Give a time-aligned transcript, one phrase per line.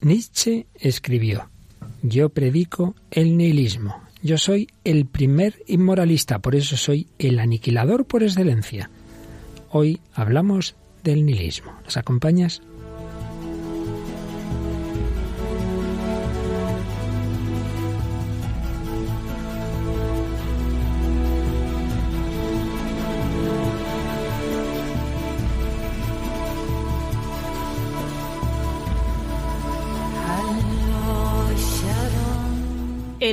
[0.00, 1.50] Nietzsche escribió,
[2.02, 8.22] yo predico el nihilismo, yo soy el primer inmoralista, por eso soy el aniquilador por
[8.22, 8.90] excelencia.
[9.70, 11.72] Hoy hablamos del nihilismo.
[11.82, 12.62] ¿Nos acompañas?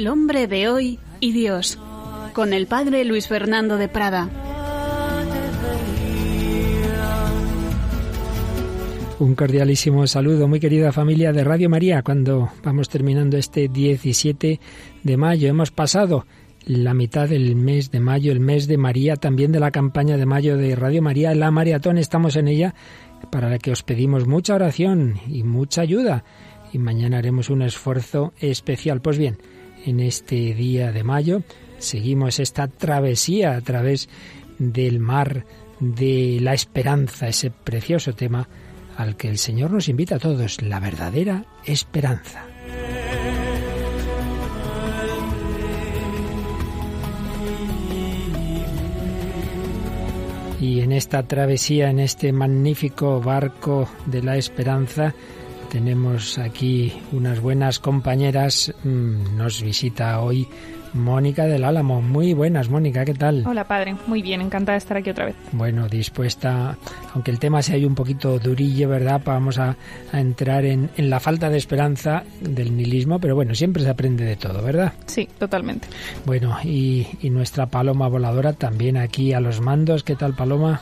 [0.05, 1.80] El hombre de hoy y Dios,
[2.34, 4.30] con el padre Luis Fernando de Prada.
[9.18, 14.60] Un cordialísimo saludo, muy querida familia de Radio María, cuando vamos terminando este 17
[15.02, 15.49] de mayo.
[15.49, 16.27] Hemos pasado
[16.68, 20.27] la mitad del mes de mayo, el mes de María, también de la campaña de
[20.27, 22.76] mayo de Radio María, la maratón, estamos en ella,
[23.32, 26.24] para la que os pedimos mucha oración y mucha ayuda.
[26.72, 29.02] Y mañana haremos un esfuerzo especial.
[29.02, 29.38] Pues bien,
[29.86, 31.44] en este día de mayo.
[31.78, 34.10] Seguimos esta travesía a través
[34.58, 35.46] del mar
[35.80, 38.48] de la esperanza, ese precioso tema
[38.98, 42.46] al que el Señor nos invita a todos, la verdadera esperanza.
[50.62, 55.14] Y en esta travesía, en este magnífico barco de la esperanza,
[55.76, 58.73] tenemos aquí unas buenas compañeras.
[58.85, 60.48] Mm, nos visita hoy
[60.96, 62.01] Mónica del Álamo.
[62.01, 63.43] Muy buenas, Mónica, ¿qué tal?
[63.46, 63.96] Hola, padre.
[64.07, 65.35] Muy bien, encantada de estar aquí otra vez.
[65.52, 66.78] Bueno, dispuesta,
[67.13, 69.22] aunque el tema sea un poquito durillo, ¿verdad?
[69.24, 69.75] Vamos a,
[70.13, 74.62] entrar en, la falta de esperanza del nihilismo, pero bueno, siempre se aprende de todo,
[74.63, 74.94] ¿verdad?
[75.06, 75.88] Sí, totalmente.
[76.25, 80.03] Bueno, y, y nuestra Paloma Voladora también aquí a los mandos.
[80.03, 80.81] ¿Qué tal, Paloma?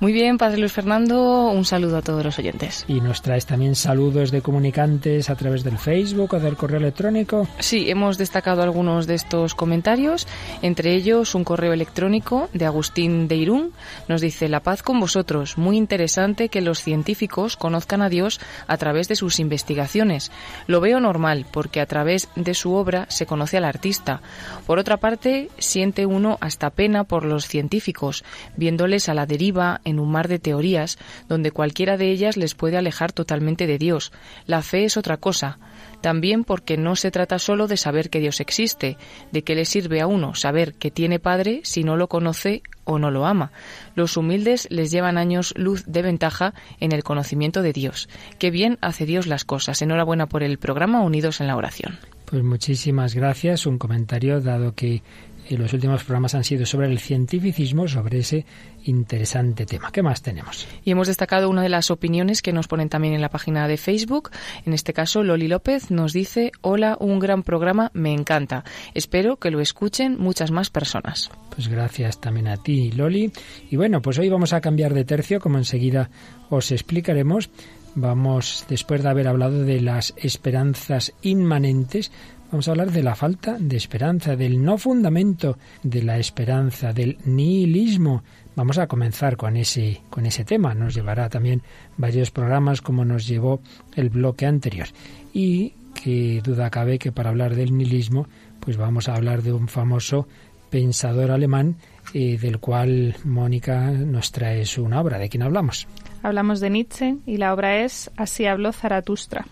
[0.00, 2.84] Muy bien, Padre Luis Fernando, un saludo a todos los oyentes.
[2.86, 7.48] Y nos traes también saludos de comunicantes a través del Facebook o del correo electrónico.
[7.58, 10.26] Sí, hemos destacado algunos de estos comentarios,
[10.62, 13.72] entre ellos un correo electrónico de Agustín de Irún.
[14.08, 18.76] Nos dice, la paz con vosotros, muy interesante que los científicos conozcan a Dios a
[18.76, 20.30] través de sus investigaciones.
[20.66, 24.20] Lo veo normal, porque a través de su obra se conoce al artista.
[24.66, 28.24] Por otra parte, siente uno hasta pena por los científicos,
[28.56, 32.76] viéndoles a la deriva en un mar de teorías, donde cualquiera de ellas les puede
[32.76, 34.12] alejar totalmente de Dios.
[34.46, 35.58] La fe es otra cosa.
[36.04, 38.98] También porque no se trata solo de saber que Dios existe,
[39.32, 42.98] de qué le sirve a uno saber que tiene Padre si no lo conoce o
[42.98, 43.52] no lo ama.
[43.94, 48.10] Los humildes les llevan años luz de ventaja en el conocimiento de Dios.
[48.38, 49.80] Qué bien hace Dios las cosas.
[49.80, 51.98] Enhorabuena por el programa Unidos en la Oración.
[52.26, 53.64] Pues muchísimas gracias.
[53.64, 55.02] Un comentario dado que
[55.48, 58.44] y los últimos programas han sido sobre el cientificismo, sobre ese
[58.84, 59.90] interesante tema.
[59.92, 60.66] ¿Qué más tenemos?
[60.84, 63.76] Y hemos destacado una de las opiniones que nos ponen también en la página de
[63.76, 64.30] Facebook.
[64.66, 68.64] En este caso, Loli López nos dice, hola, un gran programa, me encanta.
[68.94, 71.30] Espero que lo escuchen muchas más personas.
[71.54, 73.32] Pues gracias también a ti, Loli.
[73.70, 76.10] Y bueno, pues hoy vamos a cambiar de tercio, como enseguida
[76.50, 77.50] os explicaremos.
[77.96, 82.10] Vamos, después de haber hablado de las esperanzas inmanentes,
[82.54, 87.18] Vamos a hablar de la falta de esperanza, del no fundamento de la esperanza, del
[87.24, 88.22] nihilismo.
[88.54, 90.72] Vamos a comenzar con ese, con ese tema.
[90.72, 91.62] Nos llevará también
[91.96, 93.60] varios programas como nos llevó
[93.96, 94.86] el bloque anterior.
[95.32, 98.28] Y que duda cabe que para hablar del nihilismo,
[98.60, 100.28] pues vamos a hablar de un famoso
[100.70, 101.74] pensador alemán
[102.12, 105.18] eh, del cual Mónica nos trae una obra.
[105.18, 105.88] ¿De quién hablamos?
[106.22, 109.44] Hablamos de Nietzsche y la obra es Así habló Zaratustra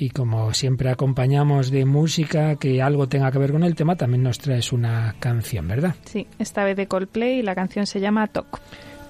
[0.00, 4.22] y como siempre acompañamos de música que algo tenga que ver con el tema, también
[4.22, 5.94] nos traes una canción, ¿verdad?
[6.06, 8.62] Sí, esta vez de Coldplay y la canción se llama Talk.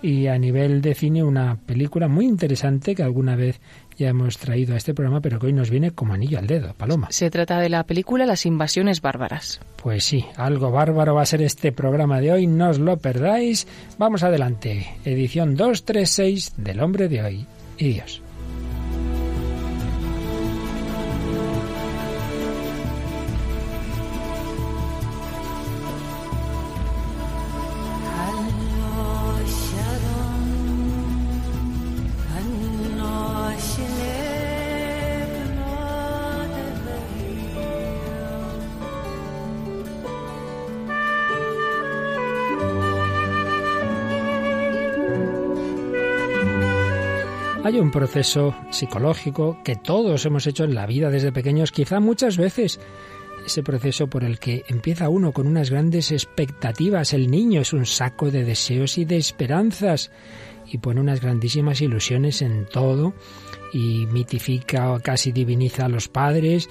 [0.02, 3.60] Y a nivel de cine, una película muy interesante que alguna vez
[3.98, 6.74] ya hemos traído a este programa, pero que hoy nos viene como anillo al dedo,
[6.74, 7.06] Paloma.
[7.10, 9.60] Se trata de la película Las invasiones bárbaras.
[9.80, 13.68] Pues sí, algo bárbaro va a ser este programa de hoy, no os lo perdáis.
[13.96, 17.46] Vamos adelante, edición 236 del hombre de hoy
[17.78, 18.22] y Dios.
[47.70, 52.36] Hay un proceso psicológico que todos hemos hecho en la vida desde pequeños, quizá muchas
[52.36, 52.80] veces,
[53.46, 57.12] ese proceso por el que empieza uno con unas grandes expectativas.
[57.12, 60.10] El niño es un saco de deseos y de esperanzas
[60.66, 63.14] y pone unas grandísimas ilusiones en todo
[63.72, 66.68] y mitifica o casi diviniza a los padres,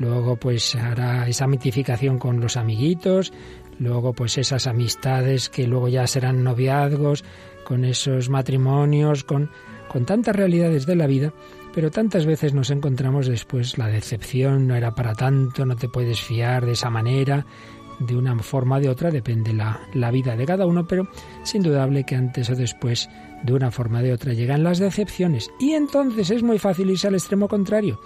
[0.00, 3.32] luego pues hará esa mitificación con los amiguitos,
[3.78, 7.22] luego pues esas amistades que luego ya serán noviazgos,
[7.62, 9.48] con esos matrimonios, con,
[9.90, 11.32] con tantas realidades de la vida,
[11.74, 16.20] pero tantas veces nos encontramos después la decepción, no era para tanto, no te puedes
[16.20, 17.44] fiar de esa manera,
[17.98, 21.08] de una forma o de otra, depende la, la vida de cada uno, pero
[21.42, 23.10] es indudable que antes o después,
[23.42, 25.50] de una forma o de otra, llegan las decepciones.
[25.58, 28.00] Y entonces es muy fácil irse al extremo contrario,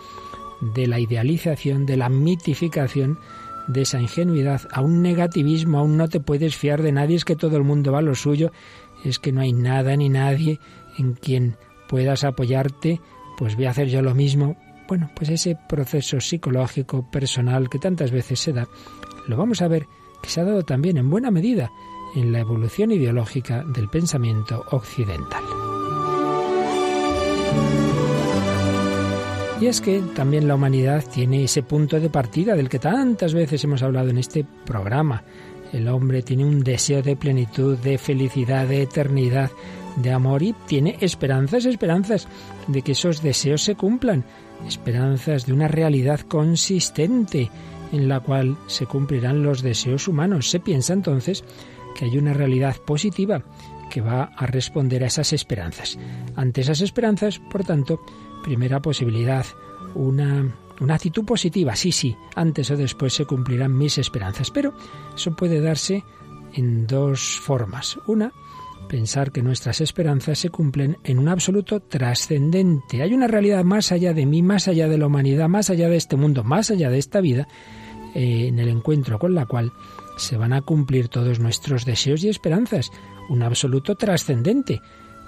[0.75, 3.19] de la idealización, de la mitificación,
[3.69, 7.37] de esa ingenuidad, a un negativismo, aún no te puedes fiar de nadie, es que
[7.37, 8.53] todo el mundo va a lo suyo,
[9.05, 10.61] es que no hay nada ni nadie
[10.97, 11.57] en quien
[11.89, 13.01] puedas apoyarte,
[13.37, 14.57] pues voy a hacer yo lo mismo.
[14.89, 18.69] Bueno, pues ese proceso psicológico, personal que tantas veces se da,
[19.27, 19.87] lo vamos a ver
[20.23, 21.71] que se ha dado también en buena medida
[22.15, 25.43] en la evolución ideológica del pensamiento occidental.
[29.61, 33.63] Y es que también la humanidad tiene ese punto de partida del que tantas veces
[33.65, 35.23] hemos hablado en este programa.
[35.73, 39.51] El hombre tiene un deseo de plenitud, de felicidad, de eternidad,
[39.97, 42.29] de amor y tiene esperanzas, esperanzas
[42.67, 44.25] de que esos deseos se cumplan,
[44.67, 47.51] esperanzas de una realidad consistente
[47.93, 50.51] en la cual se cumplirán los deseos humanos.
[50.51, 51.45] Se piensa entonces
[51.97, 53.45] que hay una realidad positiva
[53.91, 55.99] que va a responder a esas esperanzas.
[56.35, 58.01] Ante esas esperanzas, por tanto,
[58.43, 59.47] primera posibilidad,
[59.95, 61.77] una, una actitud positiva.
[61.77, 64.51] Sí, sí, antes o después se cumplirán mis esperanzas.
[64.51, 64.75] Pero
[65.15, 66.03] eso puede darse
[66.55, 67.99] en dos formas.
[68.07, 68.33] Una,
[68.85, 73.03] pensar que nuestras esperanzas se cumplen en un absoluto trascendente.
[73.03, 75.97] Hay una realidad más allá de mí, más allá de la humanidad, más allá de
[75.97, 77.49] este mundo, más allá de esta vida,
[78.15, 79.73] eh, en el encuentro con la cual
[80.17, 82.91] se van a cumplir todos nuestros deseos y esperanzas.
[83.29, 84.81] Un absoluto trascendente.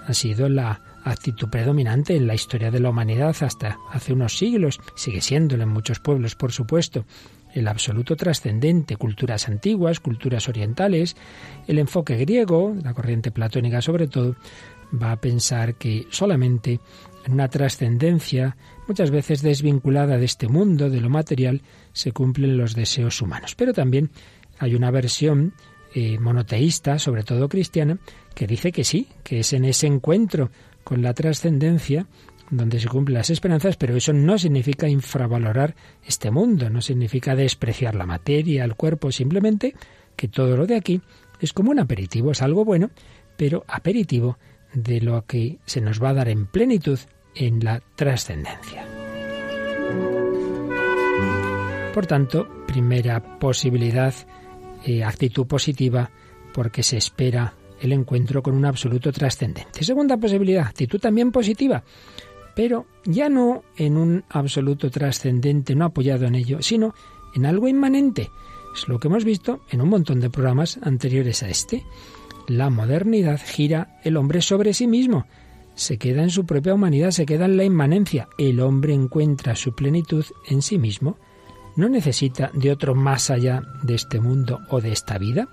[0.05, 4.79] Ha sido la actitud predominante en la historia de la humanidad hasta hace unos siglos,
[4.95, 7.05] sigue siéndolo en muchos pueblos, por supuesto
[7.57, 11.15] el absoluto trascendente, culturas antiguas, culturas orientales,
[11.67, 14.35] el enfoque griego, la corriente platónica sobre todo,
[14.93, 16.79] va a pensar que solamente
[17.25, 18.55] en una trascendencia,
[18.87, 21.61] muchas veces desvinculada de este mundo, de lo material,
[21.91, 23.53] se cumplen los deseos humanos.
[23.55, 24.11] Pero también
[24.59, 25.53] hay una versión
[25.93, 27.97] eh, monoteísta, sobre todo cristiana,
[28.33, 30.51] que dice que sí, que es en ese encuentro
[30.83, 32.07] con la trascendencia
[32.49, 37.95] donde se cumplen las esperanzas, pero eso no significa infravalorar este mundo, no significa despreciar
[37.95, 39.75] la materia, el cuerpo, simplemente
[40.15, 41.01] que todo lo de aquí
[41.39, 42.89] es como un aperitivo, es algo bueno,
[43.35, 44.37] pero aperitivo
[44.73, 46.99] de lo que se nos va a dar en plenitud
[47.35, 48.85] en la trascendencia.
[51.93, 54.13] Por tanto, primera posibilidad,
[54.85, 56.11] eh, actitud positiva,
[56.53, 59.83] porque se espera el encuentro con un absoluto trascendente.
[59.83, 61.83] Segunda posibilidad, actitud también positiva,
[62.57, 66.95] pero ya no en un absoluto trascendente, no apoyado en ello, sino
[67.35, 68.31] en algo inmanente.
[68.75, 71.85] Es lo que hemos visto en un montón de programas anteriores a este.
[72.47, 75.27] La modernidad gira el hombre sobre sí mismo,
[75.75, 78.27] se queda en su propia humanidad, se queda en la inmanencia.
[78.39, 81.19] El hombre encuentra su plenitud en sí mismo.
[81.75, 85.47] No necesita de otro más allá de este mundo o de esta vida.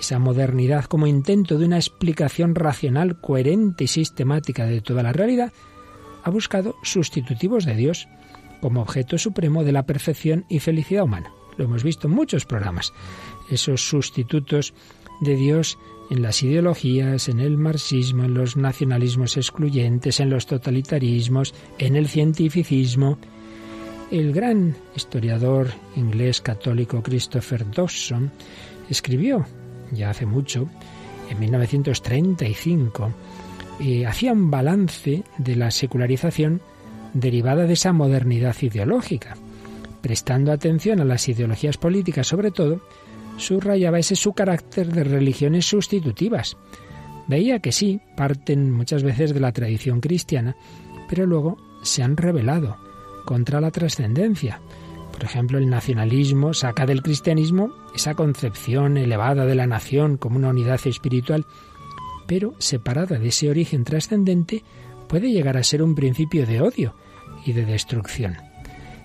[0.00, 5.52] Esa modernidad como intento de una explicación racional, coherente y sistemática de toda la realidad
[6.26, 8.08] ha buscado sustitutivos de Dios
[8.60, 11.32] como objeto supremo de la perfección y felicidad humana.
[11.56, 12.92] Lo hemos visto en muchos programas.
[13.48, 14.74] Esos sustitutos
[15.20, 15.78] de Dios
[16.10, 22.08] en las ideologías, en el marxismo, en los nacionalismos excluyentes, en los totalitarismos, en el
[22.08, 23.18] cientificismo.
[24.10, 28.32] El gran historiador inglés católico Christopher Dawson
[28.90, 29.46] escribió,
[29.92, 30.68] ya hace mucho,
[31.30, 33.12] en 1935,
[34.06, 36.60] hacía un balance de la secularización
[37.12, 39.36] derivada de esa modernidad ideológica.
[40.00, 42.80] Prestando atención a las ideologías políticas sobre todo,
[43.36, 46.56] subrayaba ese su carácter de religiones sustitutivas.
[47.26, 50.56] Veía que sí, parten muchas veces de la tradición cristiana,
[51.08, 52.76] pero luego se han rebelado
[53.24, 54.60] contra la trascendencia.
[55.12, 60.50] Por ejemplo, el nacionalismo saca del cristianismo esa concepción elevada de la nación como una
[60.50, 61.46] unidad espiritual
[62.26, 64.62] pero separada de ese origen trascendente,
[65.08, 66.94] puede llegar a ser un principio de odio
[67.44, 68.36] y de destrucción.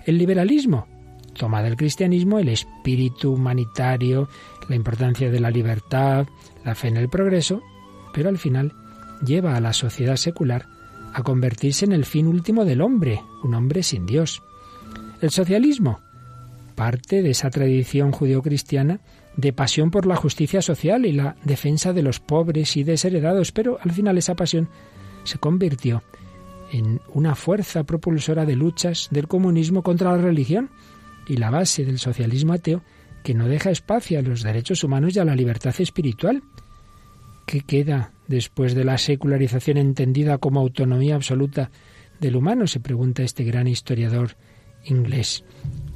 [0.04, 0.86] El liberalismo
[1.34, 4.28] toma del cristianismo el espíritu humanitario,
[4.68, 6.26] la importancia de la libertad,
[6.64, 7.62] la fe en el progreso,
[8.12, 8.72] pero al final
[9.24, 10.66] lleva a la sociedad secular
[11.14, 14.42] a convertirse en el fin último del hombre, un hombre sin Dios.
[15.20, 16.00] El socialismo
[16.74, 19.00] parte de esa tradición judeocristiana
[19.36, 23.78] de pasión por la justicia social y la defensa de los pobres y desheredados, pero
[23.80, 24.68] al final esa pasión
[25.24, 26.02] se convirtió
[26.70, 30.70] en una fuerza propulsora de luchas del comunismo contra la religión
[31.26, 32.82] y la base del socialismo ateo
[33.22, 36.42] que no deja espacio a los derechos humanos y a la libertad espiritual.
[37.46, 41.70] ¿Qué queda después de la secularización entendida como autonomía absoluta
[42.20, 42.66] del humano?
[42.66, 44.36] se pregunta este gran historiador
[44.84, 45.44] inglés.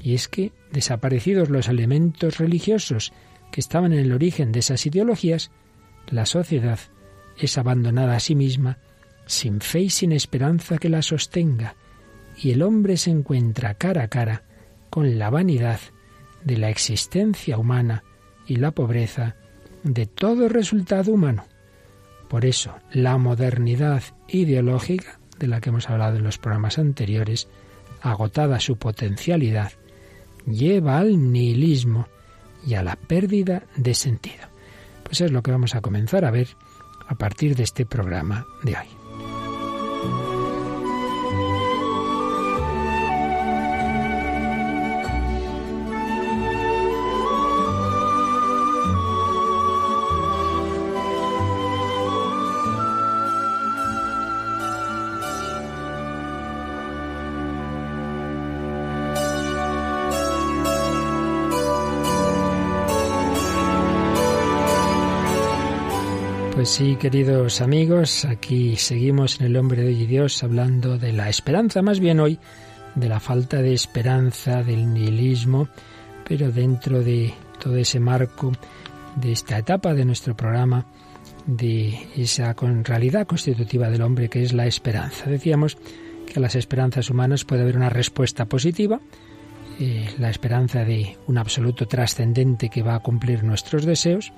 [0.00, 3.12] Y es que, desaparecidos los elementos religiosos
[3.61, 5.51] estaban en el origen de esas ideologías,
[6.09, 6.79] la sociedad
[7.39, 8.79] es abandonada a sí misma,
[9.27, 11.77] sin fe y sin esperanza que la sostenga,
[12.37, 14.43] y el hombre se encuentra cara a cara
[14.91, 15.81] con la vanidad
[16.45, 18.05] de la existencia humana
[18.47, 19.37] y la pobreza
[19.83, 21.45] de todo resultado humano.
[22.29, 27.49] Por eso, la modernidad ideológica, de la que hemos hablado en los programas anteriores,
[28.01, 29.73] agotada su potencialidad,
[30.47, 32.09] lleva al nihilismo
[32.67, 34.45] y a la pérdida de sentido.
[35.05, 36.49] Pues es lo que vamos a comenzar a ver
[37.07, 38.96] a partir de este programa de hoy.
[66.67, 71.13] Pues sí, queridos amigos, aquí seguimos en el hombre de hoy y Dios hablando de
[71.13, 72.41] la esperanza, más bien hoy
[72.97, 75.69] de la falta de esperanza, del nihilismo,
[76.29, 78.51] pero dentro de todo ese marco
[79.15, 80.87] de esta etapa de nuestro programa,
[81.47, 85.31] de esa con realidad constitutiva del hombre que es la esperanza.
[85.31, 85.79] Decíamos
[86.27, 89.01] que a las esperanzas humanas puede haber una respuesta positiva,
[89.79, 94.33] eh, la esperanza de un absoluto trascendente que va a cumplir nuestros deseos,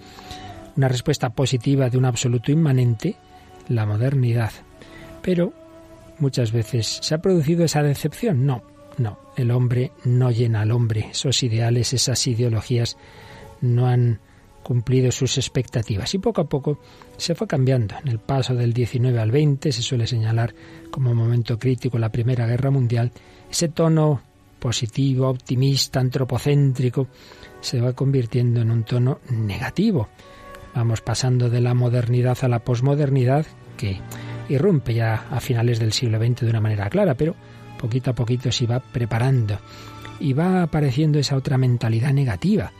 [0.78, 3.16] una respuesta positiva de un absoluto inmanente,
[3.68, 4.52] la modernidad.
[5.20, 5.52] Pero
[6.20, 8.46] muchas veces se ha producido esa decepción.
[8.46, 8.62] No,
[8.96, 11.08] no, el hombre no llena al hombre.
[11.10, 12.96] Esos ideales, esas ideologías
[13.60, 14.20] no han
[14.62, 16.78] cumplido sus expectativas y poco a poco
[17.16, 17.96] se fue cambiando.
[18.00, 20.54] En el paso del 19 al 20 se suele señalar
[20.92, 23.10] como momento crítico la Primera Guerra Mundial.
[23.50, 24.20] Ese tono
[24.60, 27.08] positivo, optimista, antropocéntrico,
[27.60, 30.08] se va convirtiendo en un tono negativo.
[30.74, 33.46] Vamos pasando de la modernidad a la posmodernidad,
[33.76, 34.00] que
[34.48, 37.34] irrumpe ya a finales del siglo XX de una manera clara, pero
[37.78, 39.58] poquito a poquito se va preparando
[40.20, 42.72] y va apareciendo esa otra mentalidad negativa.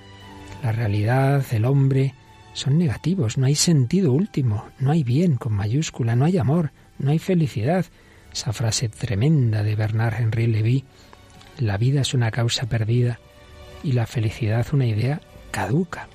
[0.63, 2.15] La realidad, el hombre,
[2.53, 7.13] son negativos, no hay sentido último, no hay bien con mayúscula, no hay amor, no
[7.13, 7.87] hay felicidad.
[8.33, 10.85] Esa frase tremenda de Bernard Henry Levy,
[11.59, 13.21] la vida es una causa perdida
[13.83, 16.09] y la felicidad una idea caduca.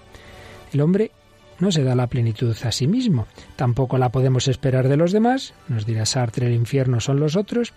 [0.73, 1.11] El hombre
[1.59, 3.27] no se da la plenitud a sí mismo.
[3.55, 5.53] Tampoco la podemos esperar de los demás.
[5.67, 7.73] Nos dirá Sartre, el infierno son los otros.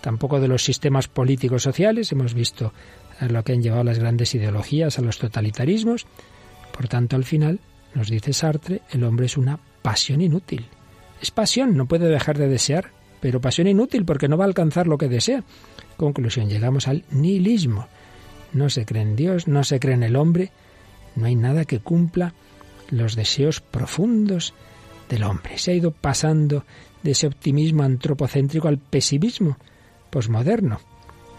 [0.00, 2.10] Tampoco de los sistemas políticos sociales.
[2.12, 2.72] Hemos visto
[3.20, 6.06] lo que han llevado las grandes ideologías a los totalitarismos.
[6.72, 7.60] Por tanto, al final,
[7.94, 10.66] nos dice Sartre, el hombre es una pasión inútil.
[11.20, 14.86] Es pasión, no puede dejar de desear, pero pasión inútil porque no va a alcanzar
[14.86, 15.44] lo que desea.
[15.96, 17.88] Conclusión, llegamos al nihilismo.
[18.52, 20.50] No se cree en Dios, no se cree en el hombre,
[21.14, 22.34] no hay nada que cumpla
[22.90, 24.54] los deseos profundos
[25.08, 25.58] del hombre.
[25.58, 26.64] Se ha ido pasando
[27.02, 29.56] de ese optimismo antropocéntrico al pesimismo
[30.10, 30.80] posmoderno.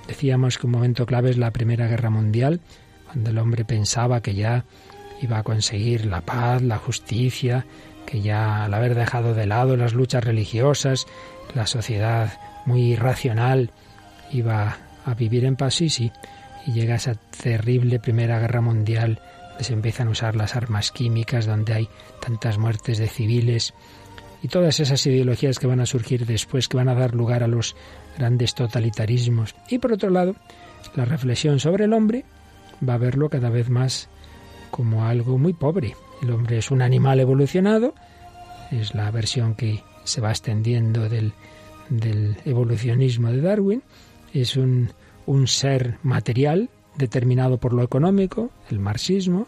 [0.07, 2.61] Decíamos que un momento clave es la Primera Guerra Mundial,
[3.05, 4.65] cuando el hombre pensaba que ya
[5.21, 7.65] iba a conseguir la paz, la justicia,
[8.05, 11.05] que ya al haber dejado de lado las luchas religiosas,
[11.53, 13.71] la sociedad muy racional
[14.31, 16.11] iba a vivir en paz, y sí,
[16.65, 19.21] y llega esa terrible Primera Guerra Mundial
[19.63, 21.89] se empiezan a usar las armas químicas, donde hay
[22.19, 23.73] tantas muertes de civiles
[24.43, 27.47] y todas esas ideologías que van a surgir después, que van a dar lugar a
[27.47, 27.75] los
[28.17, 29.55] grandes totalitarismos.
[29.69, 30.35] Y por otro lado,
[30.95, 32.25] la reflexión sobre el hombre
[32.87, 34.09] va a verlo cada vez más
[34.71, 35.95] como algo muy pobre.
[36.21, 37.93] El hombre es un animal evolucionado,
[38.71, 41.33] es la versión que se va extendiendo del,
[42.45, 43.83] evolucionismo de Darwin,
[44.33, 44.89] es un
[45.45, 46.69] ser material,
[47.01, 49.47] determinado por lo económico, el marxismo,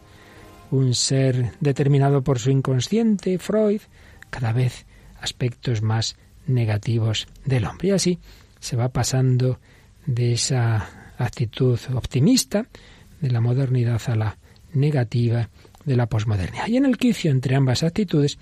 [0.72, 3.82] un ser determinado por su inconsciente, Freud,
[4.30, 4.86] cada vez
[5.22, 6.18] aspectos más
[6.48, 7.90] negativos del hombre.
[7.90, 8.20] Y así
[8.60, 9.60] se va pasando
[10.06, 12.66] de esa actitud optimista
[13.22, 14.38] de la modernidad a la
[14.74, 15.50] negativa
[15.86, 16.68] de la posmodernidad.
[16.68, 18.40] Y en el quicio entre ambas actitudes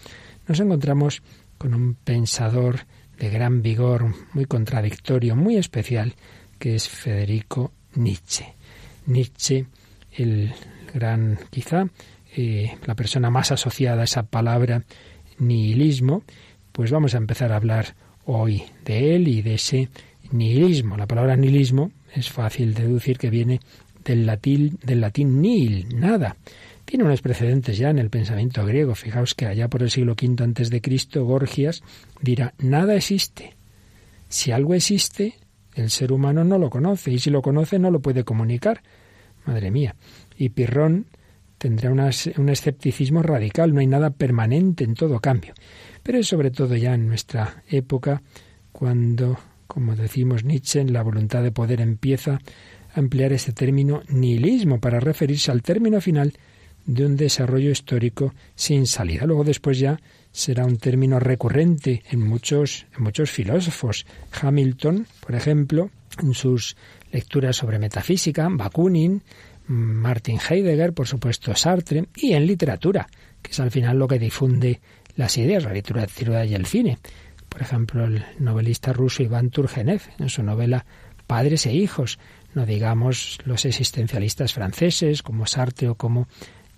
[0.48, 1.22] nos encontramos
[1.58, 2.86] con un pensador
[3.20, 6.15] de gran vigor, muy contradictorio, muy especial,
[6.58, 8.56] que es Federico Nietzsche.
[9.05, 9.65] Nietzsche
[10.12, 10.51] el
[10.93, 11.88] gran, quizá,
[12.36, 14.84] eh, la persona más asociada a esa palabra
[15.38, 16.24] nihilismo,
[16.72, 19.89] pues vamos a empezar a hablar hoy de él y de ese
[20.31, 20.98] nihilismo.
[20.98, 23.60] La palabra nihilismo es fácil deducir que viene
[24.03, 26.36] del latín, del latín nihil, nada.
[26.86, 28.96] Tiene unos precedentes ya en el pensamiento griego.
[28.96, 31.84] Fijaos que allá por el siglo V antes de Cristo, Gorgias
[32.22, 33.53] dirá nada existe.
[34.27, 35.36] Si algo existe,
[35.75, 38.82] el ser humano no lo conoce y si lo conoce no lo puede comunicar.
[39.46, 39.96] Madre mía.
[40.36, 41.08] Y Pirrón
[41.58, 45.54] tendrá un escepticismo radical, no hay nada permanente, en todo cambio.
[46.01, 48.22] Pero es sobre todo ya en nuestra época
[48.72, 49.38] cuando,
[49.68, 52.40] como decimos Nietzsche, la voluntad de poder empieza
[52.94, 56.34] a emplear ese término nihilismo para referirse al término final
[56.86, 59.25] de un desarrollo histórico sin salida.
[59.25, 60.00] Luego después ya
[60.32, 64.06] será un término recurrente en muchos, en muchos filósofos.
[64.42, 65.90] Hamilton, por ejemplo,
[66.22, 66.76] en sus
[67.12, 69.22] lecturas sobre metafísica, Bakunin,
[69.68, 73.08] Martin Heidegger, por supuesto Sartre, y en literatura,
[73.42, 74.82] que es al final lo que difunde
[75.16, 76.98] las ideas, la literatura y el cine.
[77.50, 80.86] Por ejemplo, el novelista ruso Iván Turgenev, en su novela
[81.28, 82.18] Padres e Hijos,
[82.54, 86.28] no digamos los existencialistas franceses como Sartre o como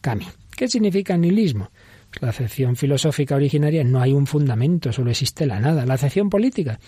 [0.02, 0.34] Camus.
[0.56, 1.72] ¿Qué significa nihilismo?
[2.22, 5.86] La acepción filosófica originaria no hay un fundamento, solo existe la nada.
[5.86, 6.80] La acepción política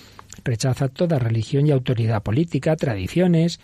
[0.44, 3.60] rechaza toda religión y autoridad política, tradiciones,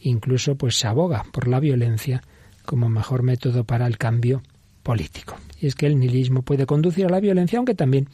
[0.00, 2.22] incluso pues se aboga por la violencia
[2.64, 4.42] como mejor método para el cambio
[4.82, 5.36] político.
[5.60, 8.08] Y es que el nihilismo puede conducir a la violencia, aunque también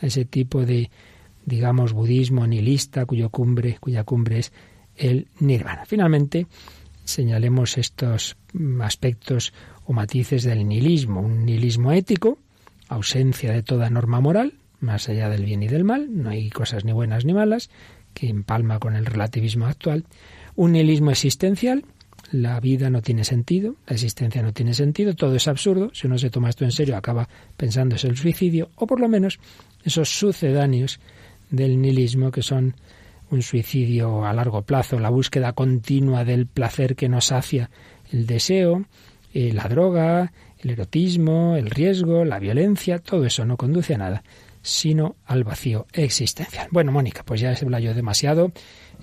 [0.00, 0.90] a ese tipo de,
[1.46, 4.52] digamos, budismo nihilista, cuyo cumbre, cuya cumbre es
[4.96, 5.84] el nirvana.
[5.86, 6.46] Finalmente,
[7.04, 8.36] señalemos estos
[8.80, 9.52] aspectos
[9.84, 11.20] o matices del nihilismo.
[11.20, 12.38] Un nihilismo ético,
[12.88, 16.84] ausencia de toda norma moral, más allá del bien y del mal, no hay cosas
[16.84, 17.70] ni buenas ni malas,
[18.14, 20.04] que empalma con el relativismo actual.
[20.56, 21.84] Un nihilismo existencial,
[22.30, 26.18] la vida no tiene sentido, la existencia no tiene sentido, todo es absurdo, si uno
[26.18, 29.38] se toma esto en serio acaba pensando es el suicidio, o por lo menos
[29.84, 31.00] esos sucedáneos
[31.50, 32.74] del nihilismo que son
[33.30, 37.70] un suicidio a largo plazo, la búsqueda continua del placer que nos sacia
[38.10, 38.84] el deseo,
[39.34, 44.22] eh, la droga, el erotismo, el riesgo, la violencia, todo eso no conduce a nada,
[44.62, 46.68] sino al vacío existencial.
[46.70, 48.52] Bueno, Mónica, pues ya se yo demasiado.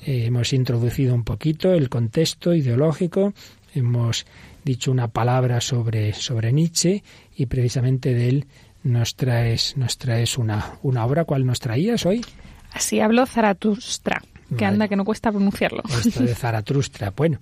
[0.05, 3.33] Eh, hemos introducido un poquito el contexto ideológico,
[3.75, 4.25] hemos
[4.63, 7.03] dicho una palabra sobre, sobre Nietzsche
[7.35, 8.45] y precisamente de él
[8.83, 11.25] nos traes, nos traes una, una obra.
[11.25, 12.25] ¿Cuál nos traías hoy?
[12.71, 14.21] Así habló Zaratustra,
[14.57, 15.83] que anda que no cuesta pronunciarlo.
[16.05, 17.11] Esto de Zaratustra.
[17.15, 17.39] Bueno,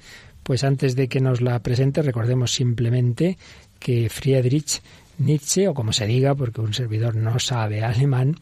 [0.47, 3.37] pues antes de que nos la presente, recordemos simplemente
[3.79, 4.81] que Friedrich
[5.17, 8.37] Nietzsche, o como se diga, porque un servidor no sabe alemán,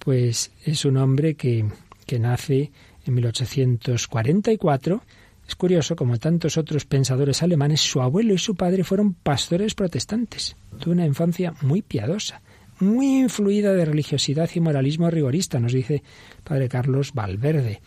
[0.00, 1.64] pues es un hombre que,
[2.06, 2.72] que nace
[3.06, 5.00] en 1844.
[5.46, 10.56] Es curioso, como tantos otros pensadores alemanes, su abuelo y su padre fueron pastores protestantes.
[10.80, 12.42] Tuvo una infancia muy piadosa
[12.80, 16.02] muy influida de religiosidad y moralismo rigorista, nos dice
[16.42, 17.80] Padre Carlos Valverde.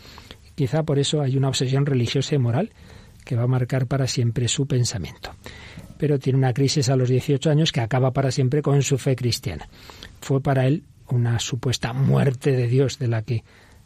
[0.55, 2.71] Quizá por eso hay una obsesión religiosa y moral
[3.27, 5.35] que va a marcar para siempre su pensamiento.
[5.97, 9.15] Pero tiene una crisis a los 18 años que acaba para siempre con su fe
[9.15, 9.67] cristiana.
[10.21, 13.43] Fue para él una supuesta muerte de Dios de la que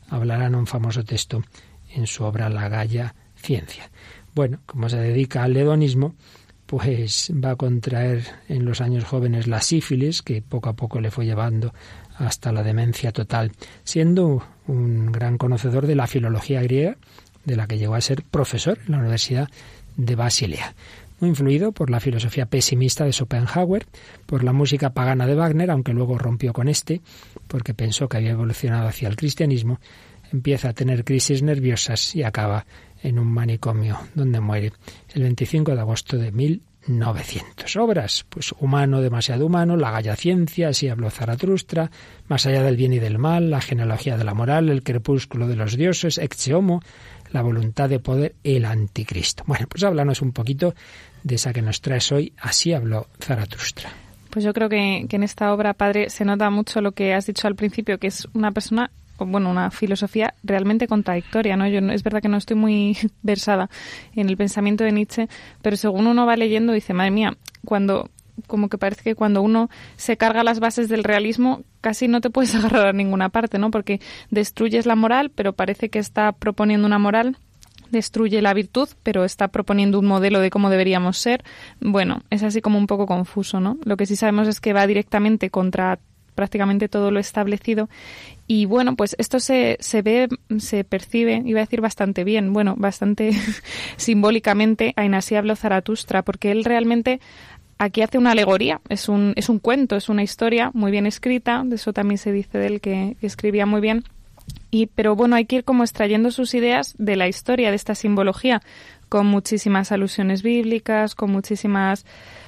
[0.09, 1.43] hablará en un famoso texto
[1.89, 3.89] en su obra La Galla Ciencia.
[4.35, 6.15] Bueno, como se dedica al hedonismo,
[6.67, 11.11] pues va a contraer en los años jóvenes la sífilis, que poco a poco le
[11.11, 11.73] fue llevando
[12.17, 13.51] hasta la demencia total,
[13.83, 16.97] siendo un gran conocedor de la filología griega,
[17.45, 19.49] de la que llegó a ser profesor en la Universidad
[19.97, 20.75] de Basilea.
[21.19, 23.85] Muy influido por la filosofía pesimista de Schopenhauer,
[24.25, 27.01] por la música pagana de Wagner, aunque luego rompió con este,
[27.47, 29.79] porque pensó que había evolucionado hacia el cristianismo,
[30.31, 32.65] empieza a tener crisis nerviosas y acaba
[33.03, 34.73] en un manicomio donde muere
[35.13, 37.75] el 25 de agosto de 1900.
[37.77, 41.91] Obras, pues Humano, demasiado humano, La Galla Ciencia, así habló Zaratustra,
[42.27, 45.55] Más allá del bien y del mal, La genealogía de la moral, El crepúsculo de
[45.55, 46.81] los dioses, Ex Homo,
[47.31, 49.43] La voluntad de poder, El anticristo.
[49.47, 50.75] Bueno, pues háblanos un poquito
[51.23, 53.89] de esa que nos traes hoy, así habló Zaratustra.
[54.29, 57.25] Pues yo creo que, que, en esta obra, padre, se nota mucho lo que has
[57.25, 58.91] dicho al principio, que es una persona
[59.25, 61.67] bueno, una filosofía realmente contradictoria, ¿no?
[61.67, 63.69] Yo es verdad que no estoy muy versada
[64.15, 65.27] en el pensamiento de Nietzsche,
[65.61, 68.09] pero según uno va leyendo dice, madre mía, cuando
[68.47, 72.29] como que parece que cuando uno se carga las bases del realismo casi no te
[72.29, 73.71] puedes agarrar a ninguna parte, ¿no?
[73.71, 77.37] Porque destruyes la moral, pero parece que está proponiendo una moral
[77.91, 81.43] destruye la virtud, pero está proponiendo un modelo de cómo deberíamos ser.
[81.81, 83.77] Bueno, es así como un poco confuso, ¿no?
[83.83, 85.99] Lo que sí sabemos es que va directamente contra
[86.35, 87.89] prácticamente todo lo establecido
[88.47, 92.75] Y bueno, pues esto se, se ve, se percibe, iba a decir bastante bien, bueno,
[92.77, 93.31] bastante
[93.97, 97.19] simbólicamente a Inasiablo Zaratustra, porque él realmente
[97.81, 101.63] aquí hace una alegoría, es un, es un cuento, es una historia muy bien escrita,
[101.65, 104.03] de eso también se dice de él que, escribía muy bien.
[104.69, 107.95] Y, pero bueno, hay que ir como extrayendo sus ideas de la historia, de esta
[107.95, 108.61] simbología,
[109.09, 112.05] con muchísimas alusiones bíblicas, con muchísimas,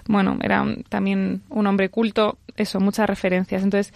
[0.07, 3.63] bueno, era también un hombre culto, eso, muchas referencias.
[3.63, 3.91] Entonces,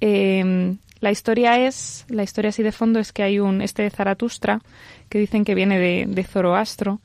[0.00, 3.90] eh, la historia es, la historia así de fondo es que hay un, este de
[3.90, 4.60] Zaratustra,
[5.08, 7.00] que dicen que viene de, de Zoroastro,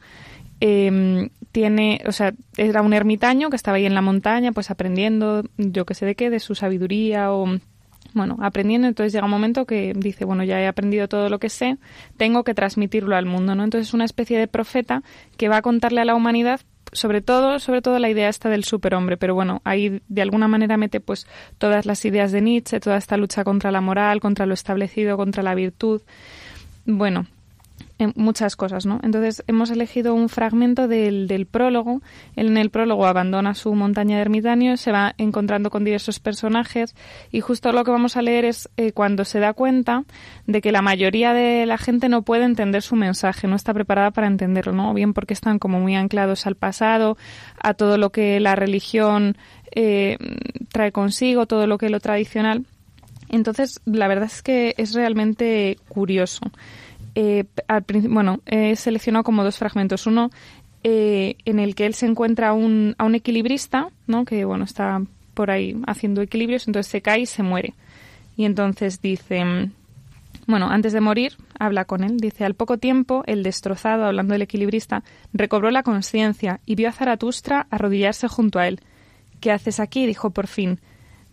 [0.61, 5.43] em, tiene, o sea, era un ermitaño que estaba ahí en la montaña, pues aprendiendo,
[5.57, 7.45] yo que sé de qué, de su sabiduría o,
[8.13, 11.49] bueno, aprendiendo, entonces llega un momento que dice, bueno, ya he aprendido todo lo que
[11.49, 11.77] sé,
[12.15, 13.65] tengo que transmitirlo al mundo, ¿no?
[13.65, 15.03] Entonces es una especie de profeta
[15.35, 16.61] que va a contarle a la humanidad
[16.93, 20.77] sobre todo, sobre todo la idea esta del superhombre, pero bueno, ahí de alguna manera
[20.77, 21.25] mete pues
[21.57, 25.41] todas las ideas de Nietzsche, toda esta lucha contra la moral, contra lo establecido, contra
[25.41, 26.01] la virtud.
[26.85, 27.27] Bueno,
[28.15, 28.99] muchas cosas, ¿no?
[29.03, 32.01] Entonces hemos elegido un fragmento del, del prólogo.
[32.35, 36.95] en el prólogo abandona su montaña de ermitaños, se va encontrando con diversos personajes
[37.31, 40.03] y justo lo que vamos a leer es eh, cuando se da cuenta
[40.47, 44.11] de que la mayoría de la gente no puede entender su mensaje, no está preparada
[44.11, 44.93] para entenderlo, ¿no?
[44.93, 47.17] Bien porque están como muy anclados al pasado,
[47.61, 49.37] a todo lo que la religión
[49.73, 50.17] eh,
[50.71, 52.65] trae consigo, todo lo que lo tradicional.
[53.29, 56.41] Entonces, la verdad es que es realmente curioso
[57.15, 57.45] eh,
[58.03, 60.07] bueno, he seleccionado como dos fragmentos.
[60.07, 60.31] Uno
[60.83, 64.25] eh, en el que él se encuentra un, a un equilibrista, ¿no?
[64.25, 65.01] que bueno, está
[65.33, 67.73] por ahí haciendo equilibrios, entonces se cae y se muere.
[68.35, 69.69] Y entonces dice,
[70.47, 74.41] bueno, antes de morir, habla con él, dice, al poco tiempo, el destrozado, hablando del
[74.41, 78.79] equilibrista, recobró la conciencia y vio a Zaratustra arrodillarse junto a él.
[79.39, 80.05] ¿Qué haces aquí?
[80.05, 80.79] dijo por fin.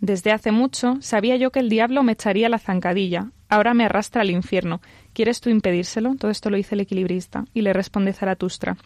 [0.01, 3.31] Desde hace mucho sabía yo que el diablo me echaría la zancadilla.
[3.49, 4.81] Ahora me arrastra al infierno.
[5.19, 6.15] ¿Quieres tú impedírselo?
[6.15, 7.43] Todo esto lo dice el equilibrista.
[7.53, 8.77] Y le responde Zaratustra.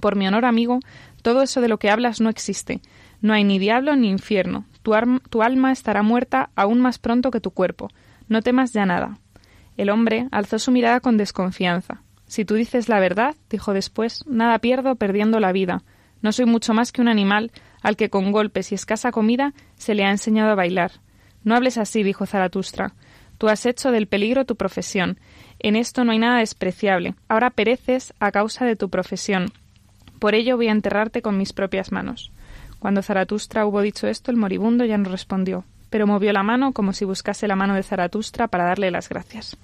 [0.00, 0.80] Por mi honor, amigo,
[1.20, 2.80] todo eso de lo que hablas no existe.
[3.20, 4.64] No hay ni diablo ni infierno.
[4.80, 4.94] Tu,
[5.28, 7.90] tu alma estará muerta aún más pronto que tu cuerpo.
[8.26, 9.18] No temas ya nada.
[9.76, 12.00] El hombre alzó su mirada con desconfianza.
[12.26, 15.82] Si tú dices la verdad, dijo después, nada pierdo perdiendo la vida.
[16.22, 19.94] No soy mucho más que un animal al que con golpes y escasa comida se
[19.94, 20.92] le ha enseñado a bailar.
[21.44, 22.94] No hables así, dijo Zaratustra.
[23.38, 25.18] Tú has hecho del peligro tu profesión,
[25.58, 27.14] en esto no hay nada despreciable.
[27.28, 29.52] Ahora pereces a causa de tu profesión.
[30.18, 32.30] Por ello voy a enterrarte con mis propias manos.
[32.78, 36.92] Cuando Zaratustra hubo dicho esto, el moribundo ya no respondió, pero movió la mano como
[36.92, 39.56] si buscase la mano de Zaratustra para darle las gracias.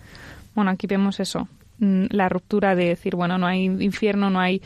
[0.54, 4.62] Bueno, aquí vemos eso, mm, la ruptura de decir, bueno, no hay infierno, no hay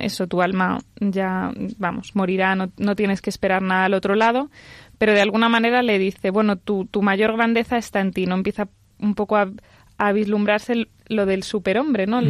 [0.00, 4.50] eso, tu alma ya, vamos, morirá, no, no tienes que esperar nada al otro lado,
[4.98, 8.34] pero de alguna manera le dice, bueno, tu, tu mayor grandeza está en ti, no
[8.34, 8.68] empieza
[9.00, 9.50] un poco a,
[9.98, 12.20] a vislumbrarse lo del superhombre, ¿no?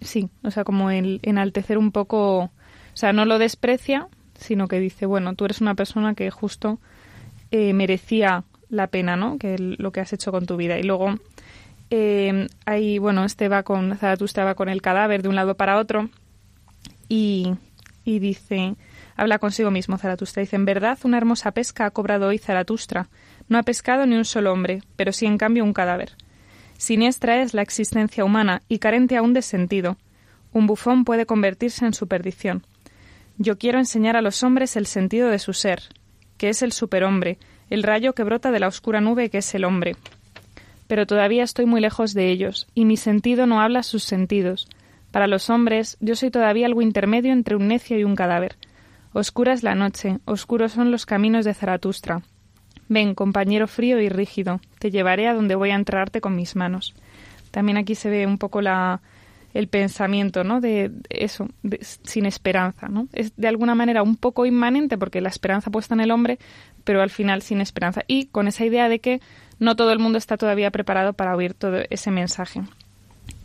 [0.00, 2.50] sí, o sea, como el enaltecer un poco, o
[2.94, 6.78] sea, no lo desprecia, sino que dice, bueno, tú eres una persona que justo
[7.50, 9.38] eh, merecía la pena, ¿no?
[9.38, 10.78] Que lo que has hecho con tu vida.
[10.78, 11.14] Y luego
[11.90, 15.78] eh, ahí, bueno, este va con, Zaratustra va con el cadáver de un lado para
[15.78, 16.08] otro
[17.08, 17.52] y,
[18.04, 18.76] y dice,
[19.14, 23.08] habla consigo mismo Zaratustra, dice, en verdad una hermosa pesca ha cobrado hoy Zaratustra.
[23.48, 26.12] No ha pescado ni un solo hombre, pero sí en cambio un cadáver.
[26.82, 29.98] Siniestra es la existencia humana y carente aún de sentido.
[30.52, 32.66] Un bufón puede convertirse en su perdición.
[33.38, 35.84] Yo quiero enseñar a los hombres el sentido de su ser,
[36.38, 37.38] que es el superhombre,
[37.70, 39.94] el rayo que brota de la oscura nube que es el hombre.
[40.88, 44.68] Pero todavía estoy muy lejos de ellos, y mi sentido no habla sus sentidos.
[45.12, 48.56] Para los hombres, yo soy todavía algo intermedio entre un necio y un cadáver.
[49.12, 52.22] Oscura es la noche, oscuros son los caminos de Zaratustra.
[52.92, 56.94] Ven, compañero frío y rígido, te llevaré a donde voy a entrarte con mis manos.
[57.50, 59.00] También aquí se ve un poco la,
[59.54, 60.60] el pensamiento, ¿no?
[60.60, 61.48] De, eso,
[62.02, 63.08] sin esperanza, ¿no?
[63.12, 66.38] Es de alguna manera un poco inmanente porque la esperanza puesta en el hombre,
[66.84, 68.02] pero al final sin esperanza.
[68.06, 69.20] Y con esa idea de que
[69.58, 72.62] no todo el mundo está todavía preparado para oír todo ese mensaje.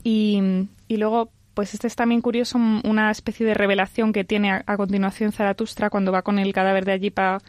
[0.04, 5.32] Y, luego, pues este es también curioso, una especie de revelación que tiene a, continuación
[5.32, 7.42] Zaratustra cuando va con el cadáver de allí para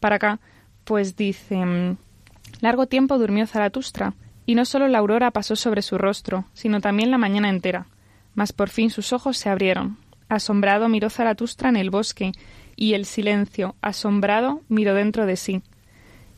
[0.00, 0.40] acá,
[0.84, 1.96] pues dice,
[2.60, 4.14] largo tiempo durmió Zaratustra,
[4.46, 7.86] y no solo la aurora pasó sobre su rostro, sino también la mañana entera.
[8.34, 9.98] Mas por fin sus ojos se abrieron.
[10.28, 12.32] Asombrado miró Zaratustra en el bosque,
[12.76, 15.62] y el silencio, asombrado, miró dentro de sí.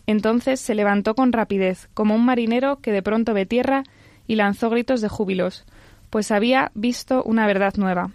[0.06, 3.84] Entonces se levantó con rapidez, como un marinero que de pronto ve tierra,
[4.26, 5.64] y lanzó gritos de júbilos,
[6.10, 8.10] pues había visto una verdad nueva.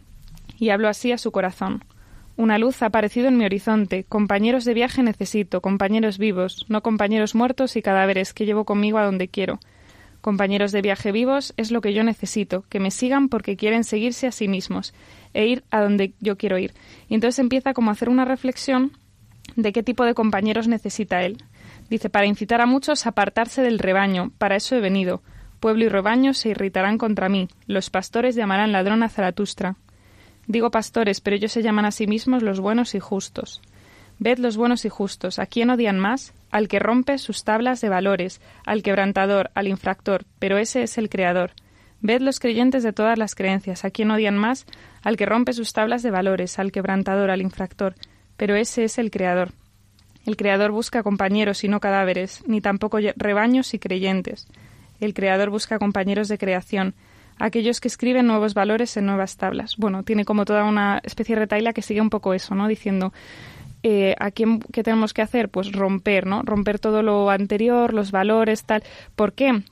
[0.60, 1.84] Y habló así a su corazón.
[2.40, 4.06] Una luz ha aparecido en mi horizonte.
[4.06, 9.04] Compañeros de viaje necesito, compañeros vivos, no compañeros muertos y cadáveres que llevo conmigo a
[9.04, 9.60] donde quiero.
[10.22, 14.26] Compañeros de viaje vivos es lo que yo necesito, que me sigan porque quieren seguirse
[14.26, 14.94] a sí mismos
[15.34, 16.74] e ir a donde yo quiero ir.
[17.10, 18.94] Y entonces empieza como a hacer una reflexión
[19.58, 21.44] de qué tipo de compañeros necesita él.
[21.90, 25.22] Dice, para incitar a muchos a apartarse del rebaño, para eso he venido.
[25.60, 29.76] Pueblo y rebaño se irritarán contra mí, los pastores llamarán ladrón a Zaratustra.
[30.50, 33.62] Digo pastores, pero ellos se llaman a sí mismos los buenos y justos.
[34.18, 35.38] Ved los buenos y justos.
[35.38, 36.34] ¿A quién odian más?
[36.50, 41.08] Al que rompe sus tablas de valores, al quebrantador, al infractor, pero ese es el
[41.08, 41.52] Creador.
[42.02, 43.86] Ved los creyentes de todas las creencias.
[43.86, 44.66] ¿A quién odian más?
[45.04, 47.94] Al que rompe sus tablas de valores, al quebrantador, al infractor,
[48.36, 49.52] pero ese es el Creador.
[50.26, 54.48] El Creador busca compañeros y no cadáveres, ni tampoco rebaños y creyentes.
[55.00, 56.96] El Creador busca compañeros de creación,
[57.40, 59.78] aquellos que escriben nuevos valores en nuevas tablas.
[59.78, 62.68] Bueno, tiene como toda una especie de retaila que sigue un poco eso, ¿no?
[62.68, 63.14] Diciendo,
[63.82, 65.50] eh, ¿a quién, qué tenemos que hacer?
[65.50, 66.44] Pues romper, ¿no?
[66.44, 68.84] Romper todo lo anterior, los valores, tal.
[69.16, 69.64] ¿Por qué?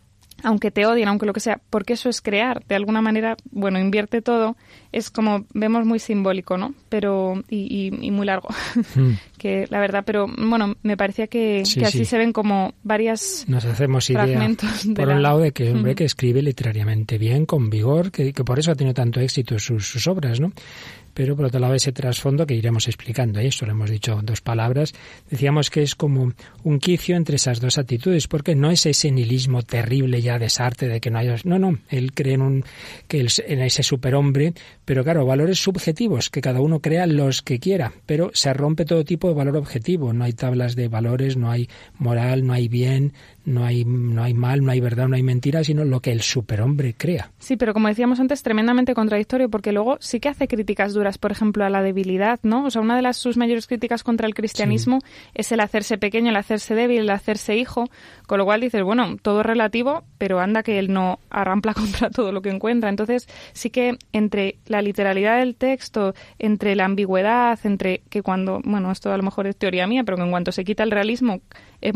[0.43, 2.63] Aunque te odien, aunque lo que sea, porque eso es crear.
[2.67, 4.56] De alguna manera, bueno, invierte todo.
[4.91, 6.73] Es como, vemos muy simbólico, ¿no?
[6.89, 8.50] Pero, y, muy largo.
[8.95, 9.15] Hmm.
[9.38, 13.43] que la verdad, pero bueno, me parecía que, así se ven como varias.
[13.47, 14.50] Nos hacemos idea,
[14.95, 18.60] por un lado, de que hombre que escribe literariamente bien, con vigor, que, que por
[18.60, 20.54] eso ha tenido tanto éxito sus, sus obras, ¿no?
[21.17, 23.41] Pero por otro lado ese trasfondo que iremos explicando.
[23.41, 24.93] Y esto lo hemos dicho dos palabras.
[25.32, 29.63] Decíamos que es como un quicio entre esas dos actitudes, porque no es ese nihilismo
[29.63, 31.34] terrible ya de Sartre de que no hay...
[31.43, 32.65] No, no, él cree en, un,
[33.08, 34.53] que en ese superhombre,
[34.86, 39.03] pero claro, valores subjetivos, que cada uno crea los que quiera, pero se rompe todo
[39.03, 40.13] tipo de valor objetivo.
[40.13, 43.13] No hay tablas de valores, no hay moral, no hay bien,
[43.47, 46.21] no hay, no hay mal, no hay verdad, no hay mentira, sino lo que el
[46.21, 47.31] superhombre crea.
[47.39, 51.31] Sí, pero como decíamos antes, tremendamente contradictorio, porque luego sí que hace críticas duras, por
[51.31, 52.65] ejemplo, a la debilidad, ¿no?
[52.65, 54.99] O sea, una de las sus mayores críticas contra el cristianismo
[55.33, 57.89] es el hacerse pequeño, el hacerse débil, el hacerse hijo,
[58.27, 62.33] con lo cual dices, bueno, todo relativo, pero anda que él no arrampla contra todo
[62.33, 62.89] lo que encuentra.
[62.89, 68.91] Entonces, sí que entre la literalidad del texto, entre la ambigüedad, entre que cuando, bueno,
[68.91, 71.39] esto a lo mejor es teoría mía, pero que en cuanto se quita el realismo,
[71.79, 71.93] es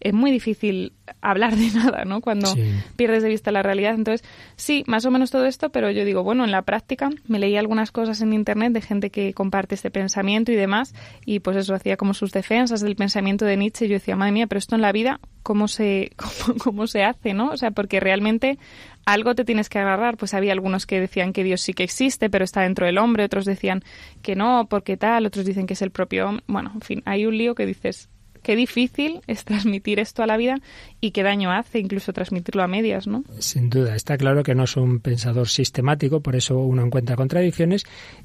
[0.00, 2.20] es muy difícil hablar de nada, ¿no?
[2.20, 2.54] Cuando
[2.96, 3.94] pierdes de vista la realidad.
[3.94, 7.38] Entonces, sí, más o menos todo esto, pero yo digo, bueno, en la práctica me
[7.38, 11.56] leí algunas cosas en Internet de gente que comparte este pensamiento y demás, y pues
[11.56, 13.86] eso hacía como sus defensas del pensamiento de Nietzsche.
[13.86, 17.04] Y yo decía, madre mía, pero esto en la vida, ¿cómo se, cómo, cómo se
[17.04, 17.50] hace, no?
[17.50, 18.58] O sea, porque realmente
[19.06, 20.16] algo te tienes que agarrar.
[20.16, 23.24] Pues había algunos que decían que Dios sí que existe, pero está dentro del hombre,
[23.24, 23.82] otros decían
[24.22, 26.44] que no, porque tal, otros dicen que es el propio hombre.
[26.46, 28.10] Bueno, en fin, hay un lío que dices,
[28.46, 30.60] qué difícil es transmitir esto a la vida
[31.00, 33.24] y qué daño hace incluso transmitirlo a medias, ¿no?
[33.40, 37.82] Sin duda, está claro que no es un pensador sistemático, por eso uno encuentra contradicciones.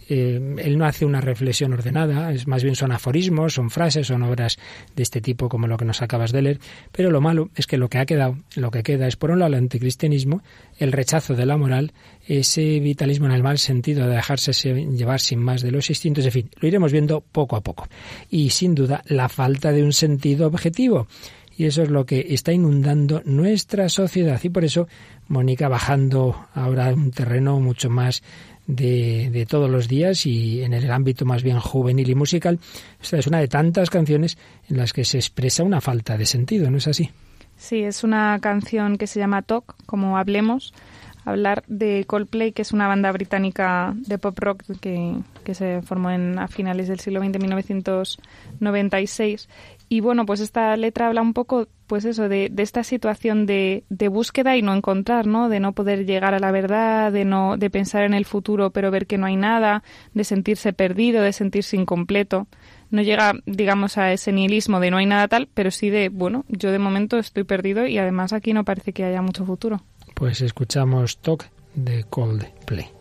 [0.08, 4.22] Eh, él no hace una reflexión ordenada, es más bien son aforismos, son frases, son
[4.22, 4.60] obras
[4.96, 6.60] de este tipo como lo que nos acabas de leer,
[6.92, 9.40] pero lo malo es que lo que ha quedado, lo que queda es por un
[9.40, 10.44] lado el anticristianismo,
[10.82, 11.94] el rechazo de la moral,
[12.28, 16.32] ese vitalismo en el mal sentido de dejarse llevar sin más de los instintos, en
[16.32, 17.88] fin, lo iremos viendo poco a poco.
[18.30, 21.08] Y sin duda la falta de un sentido objetivo.
[21.56, 24.40] Y eso es lo que está inundando nuestra sociedad.
[24.44, 24.88] Y por eso
[25.28, 28.24] Mónica bajando ahora a un terreno mucho más
[28.66, 32.60] de, de, todos los días y en el ámbito más bien juvenil y musical.
[33.00, 36.72] Esta es una de tantas canciones en las que se expresa una falta de sentido,
[36.72, 37.12] ¿no es así?
[37.62, 40.74] Sí, es una canción que se llama Talk, como hablemos,
[41.26, 46.10] hablar de Coldplay, que es una banda británica de pop rock que, que se formó
[46.10, 49.48] en, a finales del siglo XX, 1996,
[49.90, 53.84] y bueno, pues esta letra habla un poco, pues eso, de, de esta situación de,
[53.90, 55.48] de, búsqueda y no encontrar, ¿no?
[55.48, 58.90] De no poder llegar a la verdad, de no, de pensar en el futuro pero
[58.90, 59.84] ver que no hay nada,
[60.16, 62.48] de sentirse perdido, de sentirse incompleto.
[62.92, 66.46] No llega, digamos, a ese nihilismo de no hay nada tal, pero sí de, bueno,
[66.50, 69.82] yo de momento estoy perdido y además aquí no parece que haya mucho futuro.
[70.14, 73.01] Pues escuchamos Talk de Coldplay.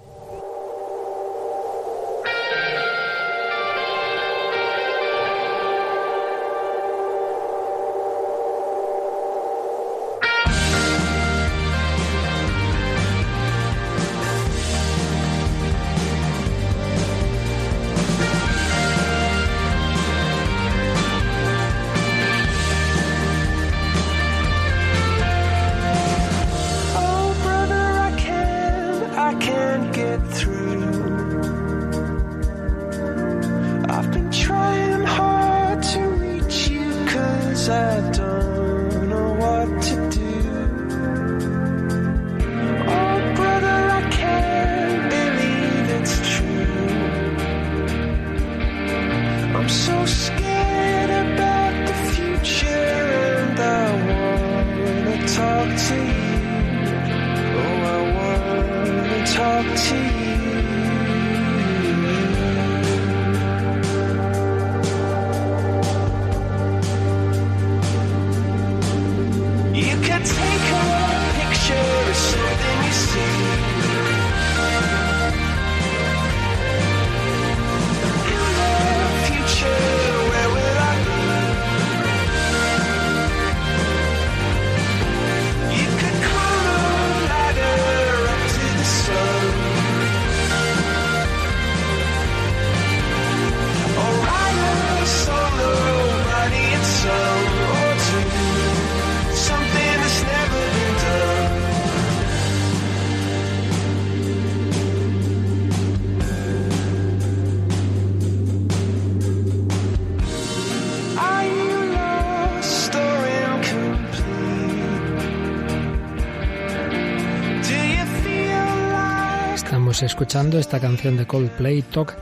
[120.02, 122.16] Escuchando esta canción de Coldplay, Talk,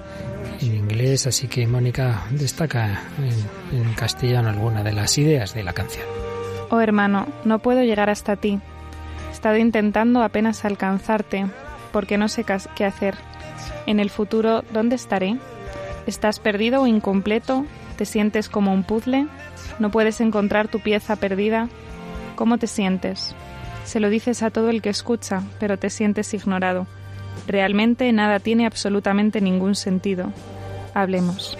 [0.61, 3.03] en inglés, así que Mónica destaca
[3.73, 6.05] en, en castellano alguna de las ideas de la canción.
[6.71, 8.59] Oh hermano, no puedo llegar hasta ti.
[9.29, 11.47] He estado intentando apenas alcanzarte,
[11.93, 13.15] porque no sé qué hacer.
[13.87, 15.37] En el futuro, ¿dónde estaré?
[16.07, 17.65] ¿Estás perdido o incompleto?
[17.97, 19.29] ¿Te sientes como un puzzle?
[19.79, 21.69] ¿No puedes encontrar tu pieza perdida?
[22.35, 23.37] ¿Cómo te sientes?
[23.85, 26.87] Se lo dices a todo el que escucha, pero te sientes ignorado.
[27.49, 30.33] Realmente nada tiene absolutamente ningún sentido.
[30.93, 31.57] Hablemos.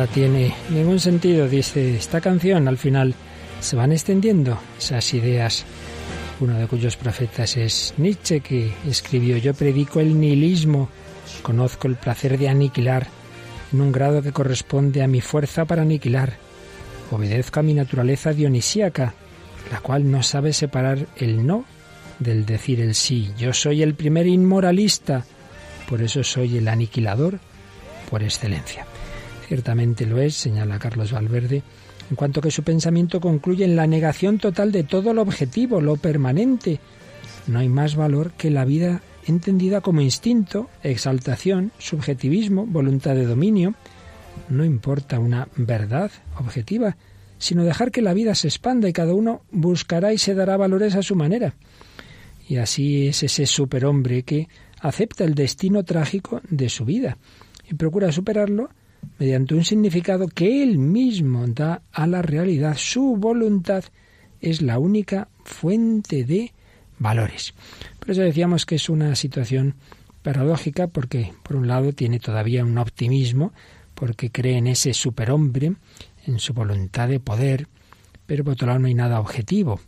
[0.00, 2.66] Nada tiene ningún sentido, dice esta canción.
[2.68, 3.14] Al final
[3.60, 5.66] se van extendiendo esas ideas.
[6.40, 10.88] Uno de cuyos profetas es Nietzsche, que escribió, yo predico el nihilismo,
[11.42, 13.08] conozco el placer de aniquilar
[13.74, 16.32] en un grado que corresponde a mi fuerza para aniquilar.
[17.10, 19.12] Obedezco a mi naturaleza dionisíaca,
[19.70, 21.66] la cual no sabe separar el no
[22.18, 23.34] del decir el sí.
[23.36, 25.26] Yo soy el primer inmoralista,
[25.86, 27.38] por eso soy el aniquilador
[28.08, 28.86] por excelencia.
[29.50, 31.64] Ciertamente lo es, señala Carlos Valverde,
[32.08, 35.96] en cuanto que su pensamiento concluye en la negación total de todo lo objetivo, lo
[35.96, 36.78] permanente.
[37.48, 43.74] No hay más valor que la vida entendida como instinto, exaltación, subjetivismo, voluntad de dominio.
[44.50, 46.96] No importa una verdad objetiva,
[47.38, 50.94] sino dejar que la vida se expanda y cada uno buscará y se dará valores
[50.94, 51.56] a su manera.
[52.48, 54.46] Y así es ese superhombre que
[54.80, 57.18] acepta el destino trágico de su vida
[57.68, 58.70] y procura superarlo
[59.18, 62.76] mediante un significado que él mismo da a la realidad.
[62.78, 63.84] Su voluntad
[64.40, 66.52] es la única fuente de
[66.98, 67.54] valores.
[67.98, 69.74] Por eso decíamos que es una situación
[70.22, 73.52] paradójica porque, por un lado, tiene todavía un optimismo,
[73.94, 75.74] porque cree en ese superhombre,
[76.26, 77.68] en su voluntad de poder,
[78.26, 79.80] pero por otro lado no hay nada objetivo.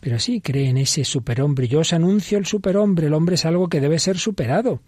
[0.00, 1.68] Pero sí cree en ese superhombre.
[1.68, 3.06] Yo os anuncio el superhombre.
[3.06, 4.80] El hombre es algo que debe ser superado.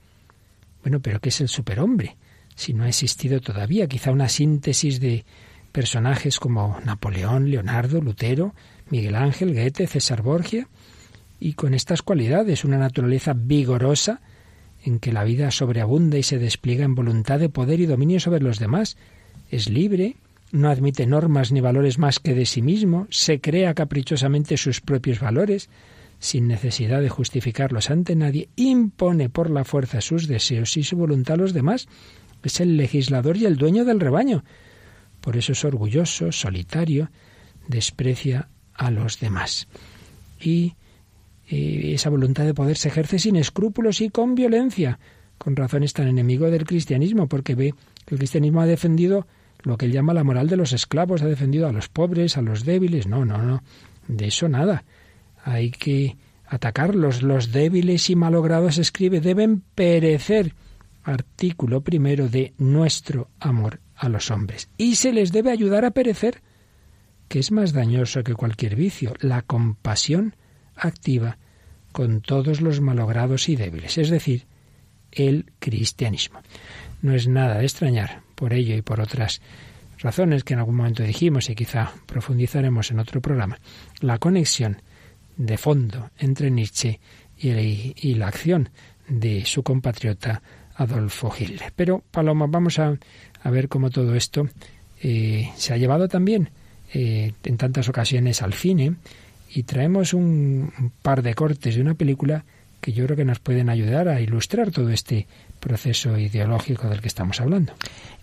[0.82, 2.16] Bueno, pero ¿qué es el superhombre?
[2.58, 5.24] Si no ha existido todavía, quizá una síntesis de
[5.70, 8.52] personajes como Napoleón, Leonardo, Lutero,
[8.90, 10.66] Miguel Ángel, Goethe, César Borgia,
[11.38, 14.20] y con estas cualidades, una naturaleza vigorosa
[14.82, 18.40] en que la vida sobreabunda y se despliega en voluntad de poder y dominio sobre
[18.40, 18.96] los demás,
[19.52, 20.16] es libre,
[20.50, 25.20] no admite normas ni valores más que de sí mismo, se crea caprichosamente sus propios
[25.20, 25.70] valores,
[26.18, 31.34] sin necesidad de justificarlos ante nadie, impone por la fuerza sus deseos y su voluntad
[31.34, 31.86] a los demás,
[32.42, 34.44] es el legislador y el dueño del rebaño.
[35.20, 37.10] Por eso es orgulloso, solitario,
[37.66, 39.68] desprecia a los demás.
[40.40, 40.74] Y
[41.48, 44.98] eh, esa voluntad de poder se ejerce sin escrúpulos y con violencia.
[45.36, 47.74] Con razón es tan enemigo del cristianismo, porque ve
[48.04, 49.26] que el cristianismo ha defendido
[49.62, 52.42] lo que él llama la moral de los esclavos, ha defendido a los pobres, a
[52.42, 53.06] los débiles.
[53.06, 53.62] No, no, no.
[54.06, 54.84] De eso nada.
[55.44, 56.16] Hay que
[56.46, 57.22] atacarlos.
[57.22, 60.54] Los débiles y malogrados, escribe, deben perecer
[61.08, 64.68] artículo primero de nuestro amor a los hombres.
[64.76, 66.42] Y se les debe ayudar a perecer,
[67.28, 70.36] que es más dañoso que cualquier vicio, la compasión
[70.76, 71.38] activa
[71.92, 74.46] con todos los malogrados y débiles, es decir,
[75.10, 76.40] el cristianismo.
[77.02, 79.40] No es nada de extrañar por ello y por otras
[79.98, 83.58] razones que en algún momento dijimos y quizá profundizaremos en otro programa,
[84.00, 84.82] la conexión
[85.36, 87.00] de fondo entre Nietzsche
[87.36, 88.70] y, la acción
[89.08, 90.42] de su compatriota
[90.78, 91.72] Adolfo Hitler.
[91.76, 92.96] Pero, Paloma, vamos a,
[93.44, 94.48] ver cómo todo esto
[95.02, 96.50] eh, se ha llevado también
[96.94, 98.94] eh, en tantas ocasiones al cine
[99.50, 102.44] y traemos un, par de cortes de una película
[102.80, 105.26] que yo creo que nos pueden ayudar a ilustrar todo este
[105.58, 107.72] proceso ideológico del que estamos hablando.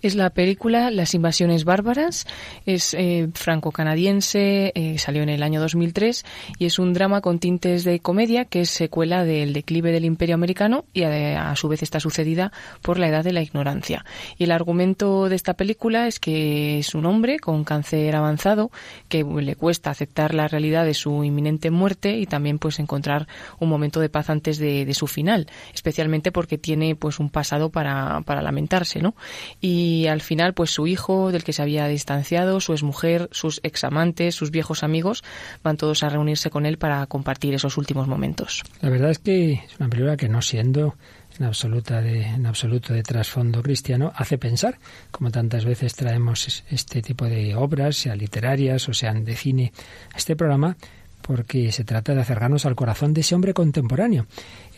[0.05, 2.27] Es la película Las invasiones bárbaras,
[2.67, 6.23] es eh, franco-canadiense, eh, salió en el año 2003
[6.59, 10.35] y es un drama con tintes de comedia que es secuela del declive del imperio
[10.35, 12.51] americano y a, a, su vez está sucedida
[12.83, 14.05] por la edad de la ignorancia.
[14.37, 18.69] Y el argumento de esta película es que es un hombre con cáncer avanzado
[19.09, 23.27] que le cuesta aceptar la realidad de su inminente muerte y también pues encontrar
[23.59, 27.71] un momento de paz antes de, de su final, especialmente porque tiene pues un pasado
[27.71, 29.15] para, para lamentarse, ¿no?
[29.61, 33.61] Y y al final pues su hijo del que se había distanciado, su exmujer, sus
[33.63, 35.23] examantes, sus viejos amigos
[35.63, 38.63] van todos a reunirse con él para compartir esos últimos momentos.
[38.81, 40.95] La verdad es que es una película que no siendo
[41.39, 44.79] en, absoluta de, en absoluto de trasfondo cristiano, hace pensar,
[45.11, 49.71] como tantas veces traemos este tipo de obras, sean literarias o sean de cine,
[50.13, 50.75] a este programa,
[51.25, 54.27] porque se trata de acercarnos al corazón de ese hombre contemporáneo.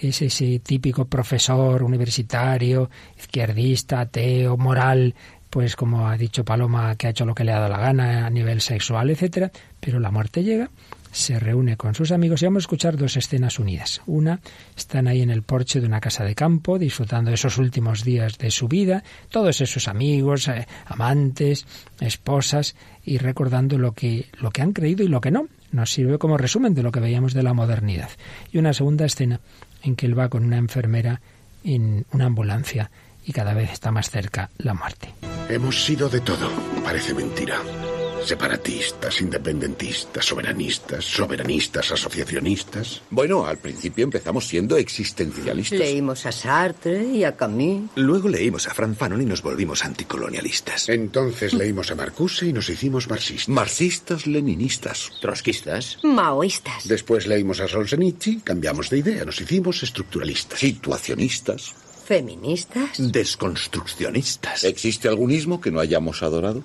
[0.01, 5.13] Es ese típico profesor universitario, izquierdista, ateo, moral,
[5.49, 8.25] pues como ha dicho Paloma, que ha hecho lo que le ha dado la gana
[8.25, 10.69] a nivel sexual, etcétera, pero la muerte llega,
[11.11, 14.01] se reúne con sus amigos y vamos a escuchar dos escenas unidas.
[14.05, 14.39] Una,
[14.77, 18.37] están ahí en el porche de una casa de campo, disfrutando de esos últimos días
[18.37, 21.65] de su vida, todos esos amigos, eh, amantes,
[21.99, 26.17] esposas, y recordando lo que, lo que han creído y lo que no, nos sirve
[26.17, 28.09] como resumen de lo que veíamos de la modernidad.
[28.51, 29.39] Y una segunda escena
[29.83, 31.21] en que él va con una enfermera
[31.63, 32.91] en una ambulancia
[33.25, 35.13] y cada vez está más cerca la muerte.
[35.49, 36.49] Hemos sido de todo,
[36.83, 37.59] parece mentira.
[38.25, 43.01] Separatistas, independentistas, soberanistas, soberanistas, asociacionistas.
[43.09, 45.79] Bueno, al principio empezamos siendo existencialistas.
[45.79, 47.89] Leímos a Sartre y a Camus.
[47.95, 50.89] Luego leímos a Franz Fanon y nos volvimos anticolonialistas.
[50.89, 53.49] Entonces leímos a Marcuse y nos hicimos marxistas.
[53.49, 55.11] Marxistas, leninistas.
[55.21, 55.99] Trotskistas.
[56.03, 56.87] Maoístas.
[56.87, 60.59] Después leímos a Solzhenitsyn, cambiamos de idea, nos hicimos estructuralistas.
[60.59, 61.73] Situacionistas.
[62.05, 63.11] Feministas.
[63.11, 64.63] Desconstruccionistas.
[64.63, 66.63] ¿Existe algún ismo que no hayamos adorado?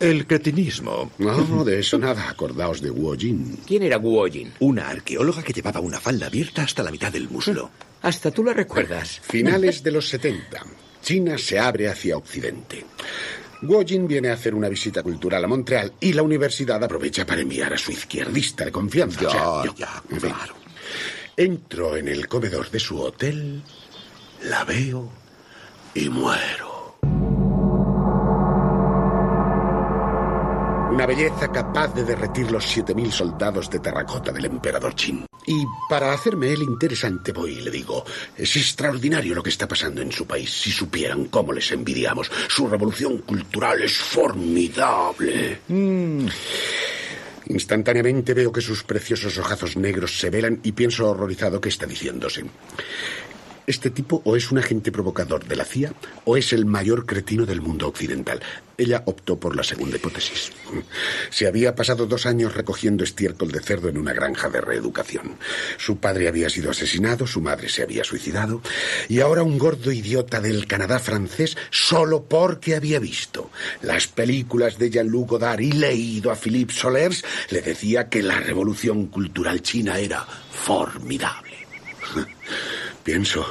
[0.00, 1.10] El cretinismo.
[1.18, 2.28] No, de eso nada.
[2.28, 3.58] Acordaos de Guo Jin.
[3.66, 4.52] ¿Quién era Guo Jin?
[4.60, 7.70] Una arqueóloga que llevaba una falda abierta hasta la mitad del muslo.
[8.02, 9.20] Hasta tú la recuerdas.
[9.22, 10.64] Finales de los 70.
[11.02, 12.84] China se abre hacia Occidente.
[13.62, 17.40] Guo Jin viene a hacer una visita cultural a Montreal y la universidad aprovecha para
[17.40, 19.20] enviar a su izquierdista de confianza.
[19.22, 19.74] Ya, O sea, yo.
[19.76, 20.30] ya, En fin.
[20.30, 20.54] claro.
[21.36, 23.62] Entro en el comedor de su hotel,
[24.44, 25.10] la veo
[25.94, 26.67] y muero.
[30.98, 35.26] Una belleza capaz de derretir los 7.000 soldados de terracota del emperador Qin.
[35.46, 38.04] Y para hacerme él interesante voy y le digo,
[38.36, 40.50] es extraordinario lo que está pasando en su país.
[40.50, 42.28] Si supieran cómo les envidiamos.
[42.48, 45.60] Su revolución cultural es formidable.
[47.46, 52.44] Instantáneamente veo que sus preciosos ojazos negros se velan y pienso horrorizado que está diciéndose.
[53.68, 55.92] Este tipo o es un agente provocador de la CIA
[56.24, 58.40] o es el mayor cretino del mundo occidental.
[58.78, 60.52] Ella optó por la segunda hipótesis.
[61.28, 65.36] Se había pasado dos años recogiendo estiércol de cerdo en una granja de reeducación.
[65.76, 68.62] Su padre había sido asesinado, su madre se había suicidado
[69.06, 73.50] y ahora un gordo idiota del Canadá francés solo porque había visto
[73.82, 79.08] las películas de Jean-Luc Godard y leído a Philippe Solers le decía que la revolución
[79.08, 81.52] cultural china era formidable.
[83.08, 83.42] Pienso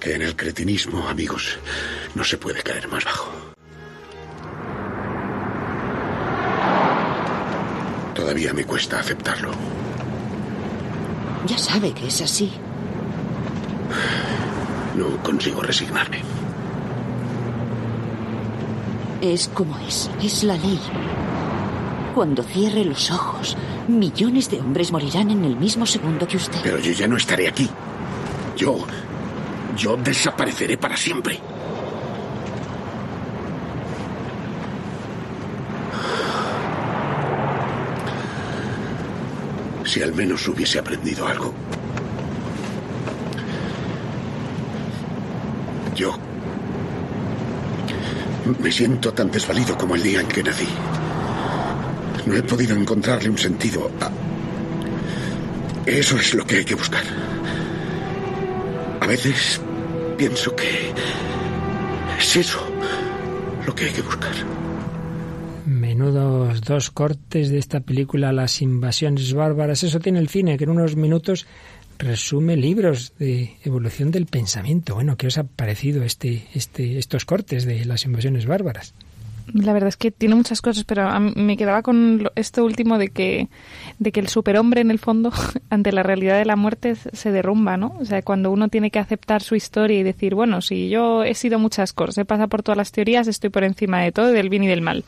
[0.00, 1.58] que en el cretinismo, amigos,
[2.14, 3.30] no se puede caer más bajo.
[8.14, 9.50] Todavía me cuesta aceptarlo.
[11.46, 12.50] Ya sabe que es así.
[14.96, 16.22] No consigo resignarme.
[19.20, 20.10] Es como es.
[20.22, 20.80] Es la ley.
[22.14, 23.54] Cuando cierre los ojos,
[23.86, 26.60] millones de hombres morirán en el mismo segundo que usted.
[26.62, 27.68] Pero yo ya no estaré aquí.
[28.56, 28.78] Yo.
[29.76, 31.40] Yo desapareceré para siempre.
[39.84, 41.52] Si al menos hubiese aprendido algo.
[45.94, 46.16] Yo.
[48.60, 50.68] Me siento tan desvalido como el día en que nací.
[52.26, 54.10] No he podido encontrarle un sentido a...
[55.86, 57.04] Eso es lo que hay que buscar.
[59.04, 59.60] A veces
[60.16, 60.90] pienso que
[62.18, 62.66] es eso
[63.66, 64.32] lo que hay que buscar.
[65.66, 69.82] Menudos dos cortes de esta película Las invasiones bárbaras.
[69.82, 71.46] Eso tiene el cine, que en unos minutos
[71.98, 74.94] resume libros de evolución del pensamiento.
[74.94, 78.94] Bueno, ¿qué os ha parecido este, este, estos cortes de Las invasiones bárbaras?
[79.52, 83.48] La verdad es que tiene muchas cosas, pero me quedaba con esto último de que,
[83.98, 85.32] de que el superhombre, en el fondo,
[85.70, 87.94] ante la realidad de la muerte, se derrumba, ¿no?
[88.00, 91.34] O sea, cuando uno tiene que aceptar su historia y decir, bueno, si yo he
[91.34, 94.48] sido muchas cosas, he pasado por todas las teorías, estoy por encima de todo, del
[94.48, 95.04] bien y del mal.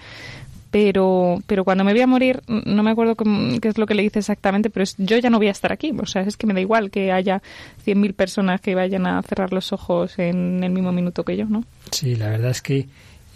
[0.71, 4.03] Pero, pero cuando me voy a morir, no me acuerdo qué es lo que le
[4.03, 5.95] dice exactamente, pero es, yo ya no voy a estar aquí.
[5.99, 7.41] O sea, es que me da igual que haya
[7.87, 11.65] 100.000 personas que vayan a cerrar los ojos en el mismo minuto que yo, ¿no?
[11.93, 12.89] Sí, la verdad es que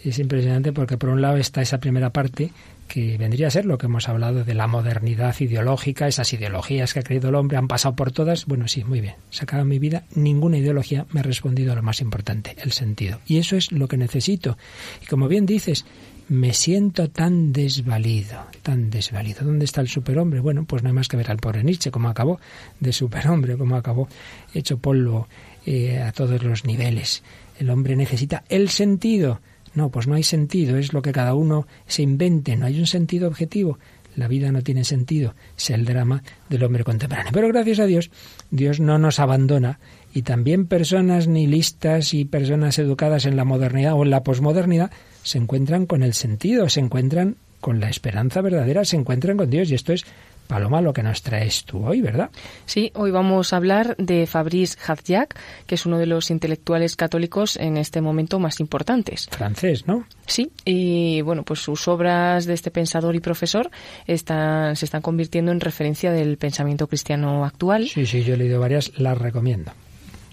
[0.05, 2.51] es impresionante porque por un lado está esa primera parte
[2.90, 7.01] que vendría a ser lo que hemos hablado de la modernidad ideológica, esas ideologías que
[7.01, 8.46] ha creído el hombre, han pasado por todas.
[8.46, 9.14] Bueno, sí, muy bien.
[9.30, 13.20] Se acaba mi vida, ninguna ideología me ha respondido a lo más importante, el sentido.
[13.26, 14.59] Y eso es lo que necesito.
[15.03, 15.84] Y como bien dices,
[16.28, 19.44] me siento tan desvalido, tan desvalido.
[19.44, 20.40] ¿Dónde está el superhombre?
[20.40, 22.40] Bueno, pues no hay más que ver al pobre Nietzsche, cómo acabó
[22.80, 24.09] de superhombre, cómo acabó
[24.53, 25.28] hecho polvo
[25.64, 27.22] eh, a todos los niveles.
[27.59, 29.40] El hombre necesita el sentido
[29.74, 32.86] no, pues no hay sentido, es lo que cada uno se invente, no hay un
[32.86, 33.78] sentido objetivo.
[34.16, 37.32] La vida no tiene sentido, es el drama del hombre contemporáneo.
[37.32, 38.10] Pero gracias a Dios,
[38.50, 39.78] Dios no nos abandona
[40.12, 44.90] y también personas nihilistas y personas educadas en la modernidad o en la posmodernidad
[45.22, 49.70] se encuentran con el sentido, se encuentran con la esperanza verdadera, se encuentran con Dios
[49.70, 50.04] y esto es
[50.51, 52.28] Paloma, lo que nos traes tú hoy, ¿verdad?
[52.66, 57.57] Sí, hoy vamos a hablar de Fabrice Hadjiak, que es uno de los intelectuales católicos
[57.57, 59.28] en este momento más importantes.
[59.30, 60.07] Francés, ¿no?
[60.26, 63.70] Sí, y bueno, pues sus obras de este pensador y profesor
[64.09, 67.86] están, se están convirtiendo en referencia del pensamiento cristiano actual.
[67.86, 69.70] Sí, sí, yo he leído varias, las recomiendo.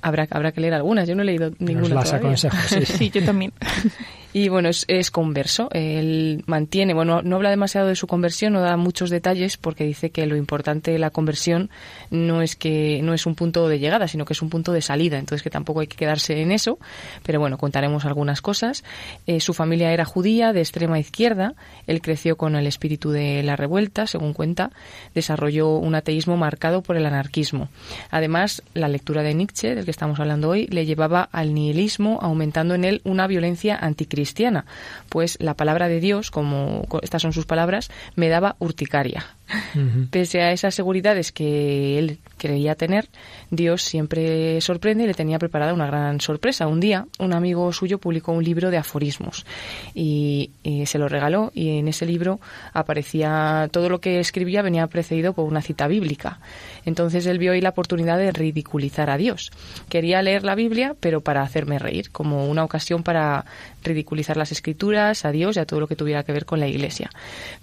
[0.01, 1.89] Habrá, habrá que leer algunas, yo no he leído ninguna.
[1.89, 2.85] Nos las aconsejo, sí.
[2.85, 3.53] sí, yo también.
[4.33, 5.69] Y bueno, es, converso.
[5.71, 10.09] Él mantiene, bueno, no habla demasiado de su conversión, no da muchos detalles porque dice
[10.09, 11.69] que lo importante de la conversión
[12.11, 14.81] no es que no es un punto de llegada, sino que es un punto de
[14.81, 15.17] salida.
[15.17, 16.77] Entonces que tampoco hay que quedarse en eso.
[17.23, 18.83] Pero bueno, contaremos algunas cosas.
[19.27, 21.53] Eh, su familia era judía, de extrema izquierda.
[21.87, 24.71] Él creció con el espíritu de la revuelta, según cuenta.
[25.15, 27.69] Desarrolló un ateísmo marcado por el anarquismo.
[28.11, 32.75] Además, la lectura de Nietzsche, del que estamos hablando hoy, le llevaba al nihilismo, aumentando
[32.75, 34.65] en él una violencia anticristiana cristiana,
[35.09, 39.27] pues la palabra de Dios, como estas son sus palabras, me daba urticaria.
[40.09, 43.07] Pese a esas seguridades que él creía tener,
[43.49, 46.67] Dios siempre sorprende y le tenía preparada una gran sorpresa.
[46.67, 49.45] Un día, un amigo suyo publicó un libro de aforismos
[49.93, 50.51] y,
[50.85, 52.39] se lo regaló y en ese libro
[52.73, 56.39] aparecía todo lo que escribía venía precedido por una cita bíblica.
[56.87, 59.51] Entonces él vio ahí la oportunidad de ridiculizar a Dios.
[59.89, 63.43] Quería leer la Biblia, pero para hacerme reír, como una ocasión para
[63.83, 66.67] ridiculizar las escrituras, a Dios y a todo lo que tuviera que ver con la
[66.67, 67.09] Iglesia.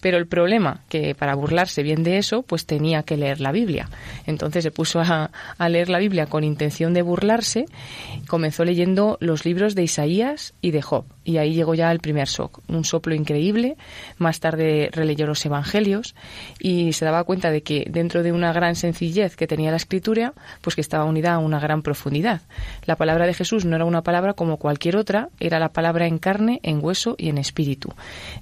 [0.03, 3.89] Pero el problema, que para burlarse bien de eso, pues tenía que leer la Biblia.
[4.27, 5.31] Entonces se puso a,
[5.71, 7.65] leer la Biblia con intención de burlarse,
[8.29, 11.07] comenzó leyendo los libros de Isaías y de Job.
[11.25, 13.79] Y ahí llegó ya el primer shock, un soplo increíble.
[14.19, 16.15] Más tarde releyó los Evangelios
[16.59, 20.35] y se daba cuenta de que dentro de una gran sencillez que tenía la escritura,
[20.61, 22.43] pues que estaba unida a una gran profundidad.
[22.85, 26.19] La palabra de Jesús no era una palabra como cualquier otra, era la palabra en
[26.19, 27.93] carne, en hueso y en espíritu.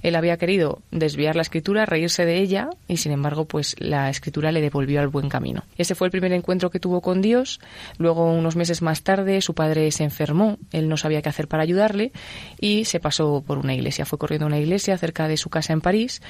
[0.01, 4.51] Él había querido desviar la escritura, reírse de ella y sin embargo, pues la escritura
[4.51, 5.63] le devolvió al buen camino.
[5.77, 7.59] Ese fue el primer encuentro que tuvo con Dios.
[7.97, 11.63] Luego, unos meses más tarde, su padre se enfermó, él no sabía qué hacer para
[11.63, 12.11] ayudarle
[12.59, 14.05] y se pasó por una iglesia.
[14.05, 16.21] Fue corriendo a una iglesia cerca de su casa en París.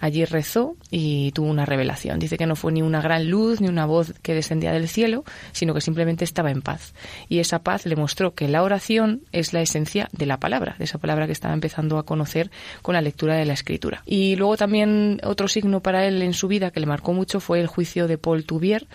[0.00, 2.18] Allí rezó y tuvo una revelación.
[2.18, 5.24] Dice que no fue ni una gran luz ni una voz que descendía del cielo,
[5.52, 6.94] sino que simplemente estaba en paz.
[7.28, 10.84] Y esa paz le mostró que la oración es la esencia de la palabra, de
[10.84, 12.50] esa palabra que estaba empezando a conocer
[12.82, 14.02] con la lectura de la escritura.
[14.06, 17.60] Y luego también otro signo para él en su vida que le marcó mucho fue
[17.60, 18.86] el juicio de Paul Touvier,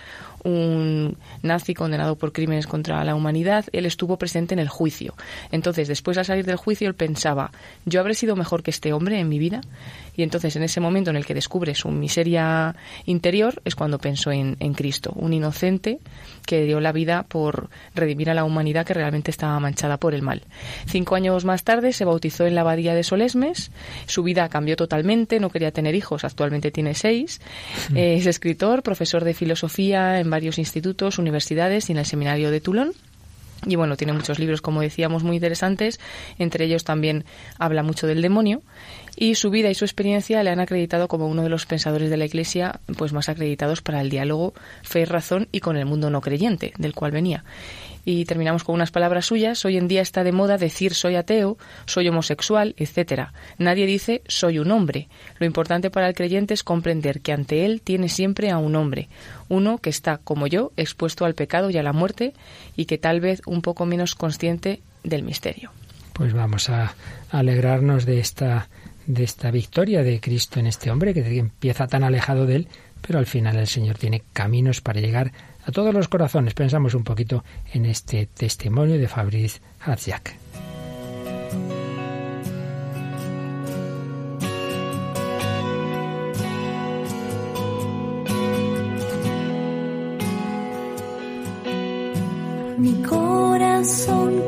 [0.44, 5.16] un nazi condenado por crímenes contra la humanidad, él estuvo presente en el juicio.
[5.52, 7.52] Entonces, después al salir del juicio, él pensaba,
[7.86, 9.62] ¿yo habré sido mejor que este hombre en mi vida?
[10.16, 12.76] Y entonces, en ese momento en el que descubre su miseria
[13.06, 16.00] interior, es cuando pensó en, en Cristo, un inocente
[16.46, 20.22] que dio la vida por redimir a la humanidad que realmente estaba manchada por el
[20.22, 20.44] mal.
[20.86, 23.72] Cinco años más tarde se bautizó en la abadía de Solesmes,
[24.06, 27.42] su vida cambió totalmente, no quería tener hijos, actualmente tiene seis,
[27.90, 27.98] mm.
[27.98, 32.94] es escritor, profesor de filosofía en varios institutos, universidades y en el seminario de Toulon.
[33.66, 36.00] Y bueno, tiene muchos libros, como decíamos, muy interesantes.
[36.38, 37.24] Entre ellos también
[37.58, 38.62] habla mucho del demonio.
[39.16, 42.18] Y su vida y su experiencia le han acreditado como uno de los pensadores de
[42.18, 46.10] la Iglesia pues más acreditados para el diálogo fe y razón y con el mundo
[46.10, 47.44] no creyente, del cual venía.
[48.06, 49.64] Y terminamos con unas palabras suyas.
[49.66, 53.34] Hoy en día está de moda decir soy ateo, soy homosexual, etcétera.
[53.58, 55.08] Nadie dice soy un hombre.
[55.38, 59.10] Lo importante para el creyente es comprender que ante él tiene siempre a un hombre,
[59.48, 62.34] uno que está, como yo, expuesto al pecado y a la muerte
[62.76, 65.72] y que tal vez un poco menos consciente del misterio.
[66.14, 66.94] Pues vamos a
[67.32, 68.70] alegrarnos de esta
[69.06, 72.68] de esta victoria de Cristo en este hombre que empieza tan alejado de él,
[73.06, 75.32] pero al final el Señor tiene caminos para llegar
[75.66, 76.54] a todos los corazones.
[76.54, 77.44] Pensamos un poquito
[77.74, 80.36] en este testimonio de Fabrice Hatziak.
[92.78, 94.44] Mi corazón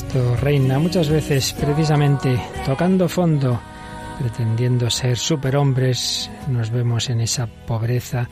[0.00, 3.60] Cristo reina muchas veces precisamente tocando fondo,
[4.18, 8.26] pretendiendo ser superhombres, nos vemos en esa pobreza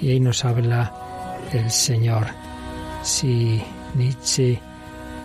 [0.00, 2.28] y ahí nos habla el Señor.
[3.02, 3.60] Si
[3.96, 4.60] Nietzsche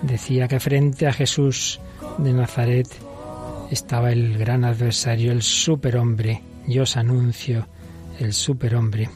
[0.01, 1.79] decía que frente a Jesús
[2.17, 2.87] de Nazaret
[3.69, 7.67] estaba el gran adversario, el superhombre, yo os anuncio
[8.19, 9.11] el superhombre.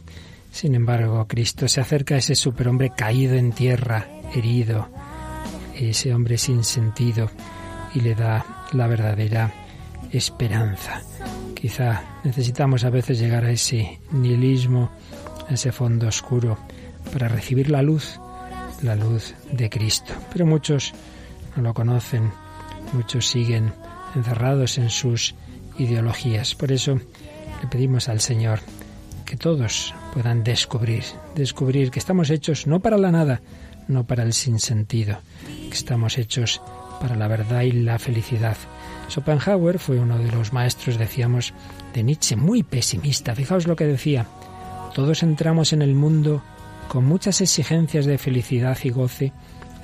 [0.52, 4.06] Sin embargo, Cristo se acerca a ese superhombre caído en tierra,
[4.36, 4.90] herido,
[5.80, 7.30] ese hombre sin sentido,
[7.94, 9.52] y le da la verdadera
[10.12, 11.02] esperanza.
[11.56, 14.92] Quizá necesitamos a veces llegar a ese nihilismo,
[15.50, 16.58] a ese fondo oscuro,
[17.12, 18.20] para recibir la luz,
[18.82, 20.14] la luz de Cristo.
[20.32, 20.94] Pero muchos
[21.56, 22.32] no lo conocen,
[22.94, 23.74] muchos siguen
[24.16, 25.36] encerrados en sus
[25.78, 26.56] ideologías.
[26.56, 26.96] Por eso
[27.62, 28.60] le pedimos al Señor
[29.26, 31.04] que todos puedan descubrir,
[31.36, 33.42] descubrir que estamos hechos no para la nada,
[33.88, 35.20] no para el sinsentido,
[35.78, 36.62] estamos hechos
[37.00, 38.58] para la verdad y la felicidad.
[39.10, 41.54] Schopenhauer fue uno de los maestros, decíamos,
[41.94, 43.36] de Nietzsche, muy pesimista.
[43.36, 44.26] Fijaos lo que decía.
[44.94, 46.44] Todos entramos en el mundo
[46.88, 49.34] con muchas exigencias de felicidad y goce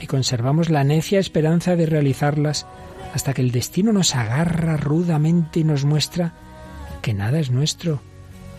[0.02, 2.66] y conservamos la necia esperanza de realizarlas
[3.14, 6.34] hasta que el destino nos agarra rudamente y nos muestra
[7.02, 8.02] que nada es nuestro,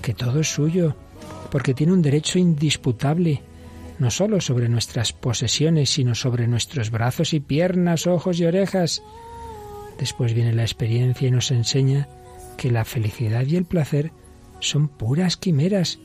[0.01, 0.95] que todo es suyo,
[1.51, 3.43] porque tiene un derecho indisputable,
[3.99, 9.03] no sólo sobre nuestras posesiones, sino sobre nuestros brazos y piernas, ojos y orejas.
[9.99, 12.09] Después viene la experiencia y nos enseña
[12.57, 14.13] que la felicidad y el placer
[14.61, 15.99] son puras quimeras,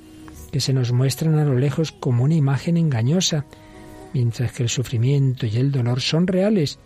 [0.51, 3.45] que se nos muestran a lo lejos como una imagen engañosa,
[4.13, 6.79] mientras que el sufrimiento y el dolor son reales,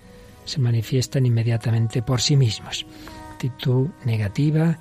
[0.45, 2.85] se manifiestan inmediatamente por sí mismos.
[3.33, 4.77] Actitud negativa,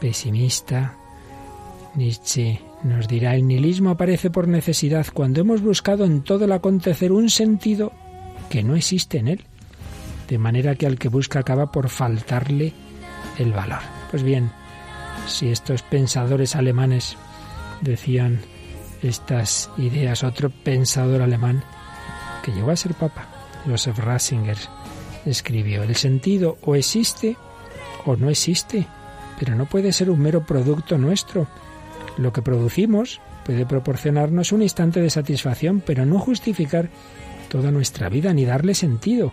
[0.00, 0.96] pesimista.
[1.94, 7.12] Nietzsche nos dirá, el nihilismo aparece por necesidad cuando hemos buscado en todo el acontecer
[7.12, 7.92] un sentido
[8.50, 9.44] que no existe en él,
[10.28, 12.72] de manera que al que busca acaba por faltarle
[13.38, 13.80] el valor.
[14.10, 14.50] Pues bien,
[15.26, 17.16] si estos pensadores alemanes
[17.80, 18.40] decían
[19.02, 21.62] estas ideas, otro pensador alemán
[22.42, 23.28] que llegó a ser papa,
[23.66, 24.58] Joseph Ratzinger,
[25.24, 27.36] escribió, el sentido o existe
[28.04, 28.86] o no existe,
[29.38, 31.46] pero no puede ser un mero producto nuestro.
[32.18, 36.90] Lo que producimos puede proporcionarnos un instante de satisfacción, pero no justificar
[37.48, 39.32] toda nuestra vida ni darle sentido.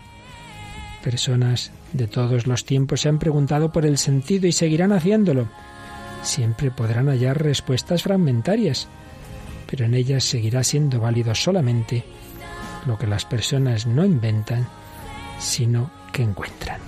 [1.02, 5.48] Personas de todos los tiempos se han preguntado por el sentido y seguirán haciéndolo.
[6.22, 8.88] Siempre podrán hallar respuestas fragmentarias,
[9.66, 12.04] pero en ellas seguirá siendo válido solamente
[12.86, 14.66] lo que las personas no inventan,
[15.38, 16.80] sino que encuentran.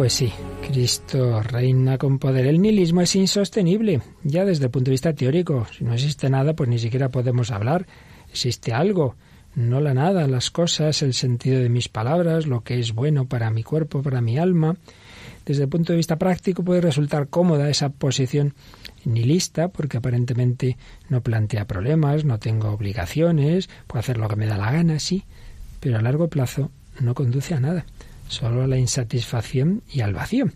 [0.00, 0.32] Pues sí,
[0.66, 2.46] Cristo reina con poder.
[2.46, 5.66] El nihilismo es insostenible, ya desde el punto de vista teórico.
[5.76, 7.86] Si no existe nada, pues ni siquiera podemos hablar.
[8.30, 9.16] Existe algo,
[9.54, 13.50] no la nada, las cosas, el sentido de mis palabras, lo que es bueno para
[13.50, 14.78] mi cuerpo, para mi alma.
[15.44, 18.54] Desde el punto de vista práctico puede resultar cómoda esa posición
[19.04, 20.78] nihilista porque aparentemente
[21.10, 25.24] no plantea problemas, no tengo obligaciones, puedo hacer lo que me da la gana, sí,
[25.78, 26.70] pero a largo plazo
[27.00, 27.84] no conduce a nada,
[28.30, 30.46] solo a la insatisfacción y al vacío.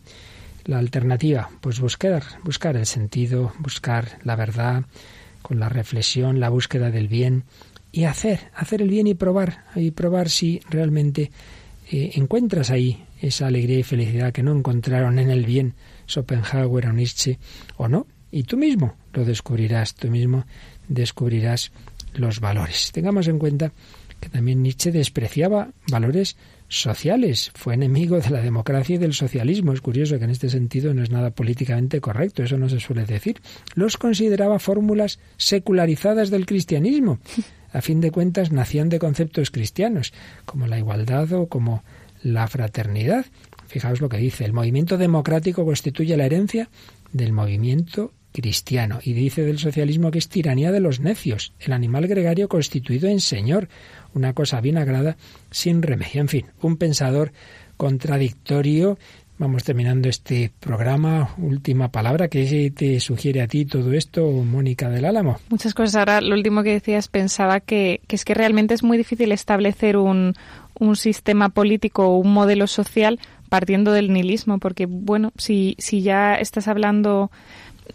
[0.64, 4.84] La alternativa, pues buscar, buscar el sentido, buscar la verdad,
[5.42, 7.44] con la reflexión, la búsqueda del bien
[7.92, 11.30] y hacer, hacer el bien y probar, y probar si realmente
[11.90, 15.74] eh, encuentras ahí esa alegría y felicidad que no encontraron en el bien
[16.08, 17.38] Schopenhauer o Nietzsche
[17.76, 18.06] o no.
[18.30, 20.46] Y tú mismo lo descubrirás, tú mismo
[20.88, 21.72] descubrirás
[22.14, 22.90] los valores.
[22.92, 23.72] Tengamos en cuenta
[24.18, 26.36] que también Nietzsche despreciaba valores
[26.68, 29.72] sociales, fue enemigo de la democracia y del socialismo.
[29.72, 33.04] Es curioso que en este sentido no es nada políticamente correcto, eso no se suele
[33.04, 33.40] decir.
[33.74, 37.18] Los consideraba fórmulas secularizadas del cristianismo.
[37.72, 40.12] A fin de cuentas nacían de conceptos cristianos,
[40.44, 41.82] como la igualdad o como
[42.22, 43.26] la fraternidad.
[43.66, 46.68] Fijaos lo que dice, el movimiento democrático constituye la herencia
[47.12, 52.08] del movimiento cristiano y dice del socialismo que es tiranía de los necios, el animal
[52.08, 53.68] gregario constituido en señor,
[54.12, 55.16] una cosa bien agrada
[55.50, 56.20] sin remedio.
[56.20, 57.32] En fin, un pensador
[57.76, 58.98] contradictorio.
[59.36, 61.34] Vamos terminando este programa.
[61.38, 62.28] Última palabra.
[62.28, 65.38] ¿Qué te sugiere a ti todo esto, Mónica del Álamo?
[65.48, 65.96] Muchas cosas.
[65.96, 69.96] Ahora, lo último que decías, pensaba que, que es que realmente es muy difícil establecer
[69.96, 70.34] un,
[70.78, 73.18] un sistema político o un modelo social
[73.48, 77.30] partiendo del nihilismo, porque, bueno, si, si ya estás hablando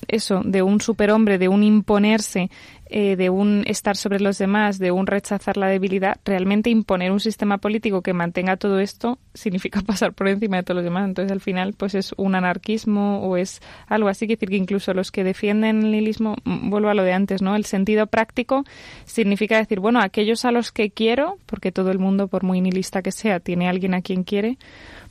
[0.08, 2.50] eso, de un superhombre, de un imponerse,
[2.92, 7.20] eh, de un estar sobre los demás, de un rechazar la debilidad, realmente imponer un
[7.20, 11.06] sistema político que mantenga todo esto significa pasar por encima de todos los demás.
[11.06, 14.26] Entonces, al final, pues es un anarquismo o es algo así.
[14.26, 17.42] que decir que incluso los que defienden el nihilismo, mm, vuelvo a lo de antes,
[17.44, 17.56] ¿no?
[17.56, 18.64] El sentido práctico
[19.06, 23.04] significa decir, bueno, aquellos a los que quiero, porque todo el mundo, por muy nihilista
[23.04, 24.58] que sea, tiene a alguien a quien quiere,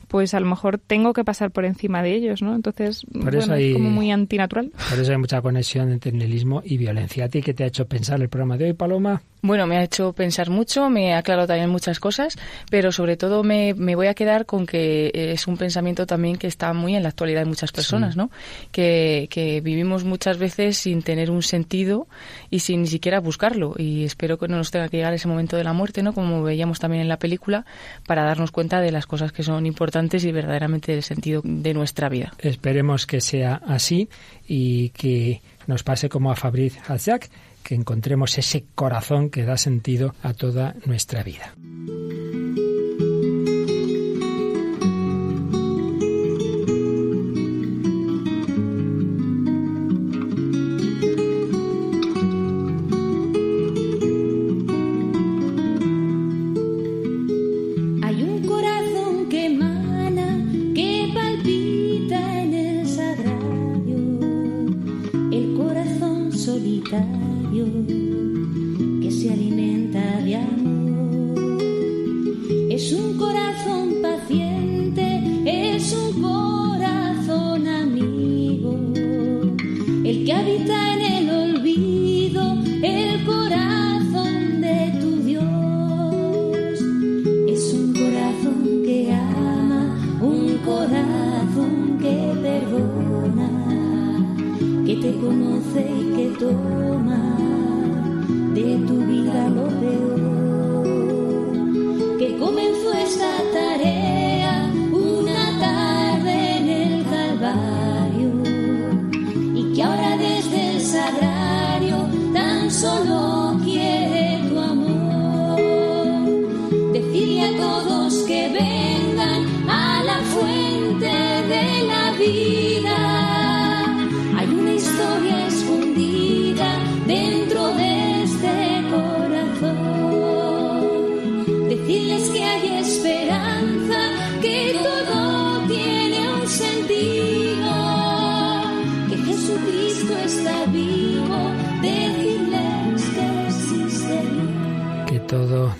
[0.08, 2.54] pues a lo mejor tengo que pasar por encima de ellos, ¿no?
[2.54, 4.72] Entonces, bueno, hay- es como muy antinatural.
[4.90, 7.26] Por eso hay mucha conexión entre nihilismo y violencia.
[7.26, 9.22] ¿A ti qué te ha hecho pensar el programa de hoy, Paloma?
[9.40, 12.36] Bueno, me ha hecho pensar mucho, me ha aclarado también muchas cosas,
[12.70, 16.46] pero sobre todo me, me voy a quedar con que es un pensamiento también que
[16.46, 18.30] está muy en la actualidad de muchas personas, ¿no?
[18.72, 22.08] Que, que vivimos muchas veces sin tener un sentido
[22.50, 23.74] y sin ni siquiera buscarlo.
[23.76, 26.12] Y espero que no nos tenga que llegar ese momento de la muerte, ¿no?
[26.12, 27.64] Como veíamos también en la película,
[28.06, 32.08] para darnos cuenta de las cosas que son importantes y verdaderamente del sentido de nuestra
[32.08, 32.32] vida.
[32.38, 34.08] Esperemos que sea así
[34.46, 37.28] y que nos pase como a Fabriz Hazak,
[37.68, 41.52] que encontremos ese corazón que da sentido a toda nuestra vida.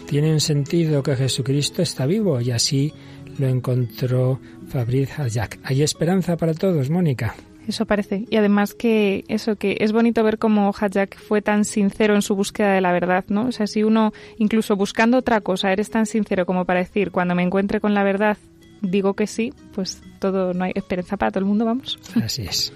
[0.09, 2.93] Todo tiene un sentido, que Jesucristo está vivo y así
[3.39, 5.59] lo encontró Fabriz Hazak.
[5.63, 7.35] ¿Hay esperanza para todos, Mónica?
[7.67, 8.25] Eso parece.
[8.31, 12.35] Y además que eso, que es bonito ver cómo Hajjak fue tan sincero en su
[12.35, 13.49] búsqueda de la verdad, ¿no?
[13.49, 17.35] O sea, si uno, incluso buscando otra cosa, eres tan sincero como para decir, cuando
[17.35, 18.39] me encuentre con la verdad,
[18.81, 21.99] digo que sí, pues todo, no hay esperanza para todo el mundo, vamos.
[22.15, 22.73] Así es.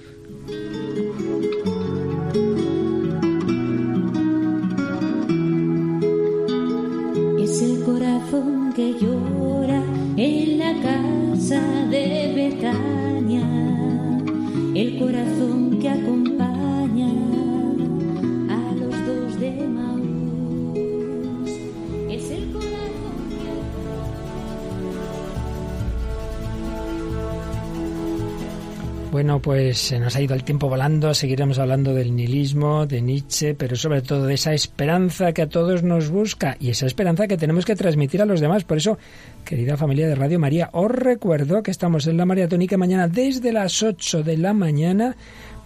[7.62, 9.82] el corazón que llora
[10.16, 11.60] en la casa
[11.90, 13.46] de Betania,
[14.74, 15.61] el corazón
[29.12, 33.54] Bueno, pues se nos ha ido el tiempo volando, seguiremos hablando del nihilismo, de Nietzsche,
[33.54, 37.36] pero sobre todo de esa esperanza que a todos nos busca y esa esperanza que
[37.36, 38.64] tenemos que transmitir a los demás.
[38.64, 38.96] Por eso,
[39.44, 43.06] querida familia de Radio María, os recuerdo que estamos en la Maratón y que mañana
[43.06, 45.14] desde las 8 de la mañana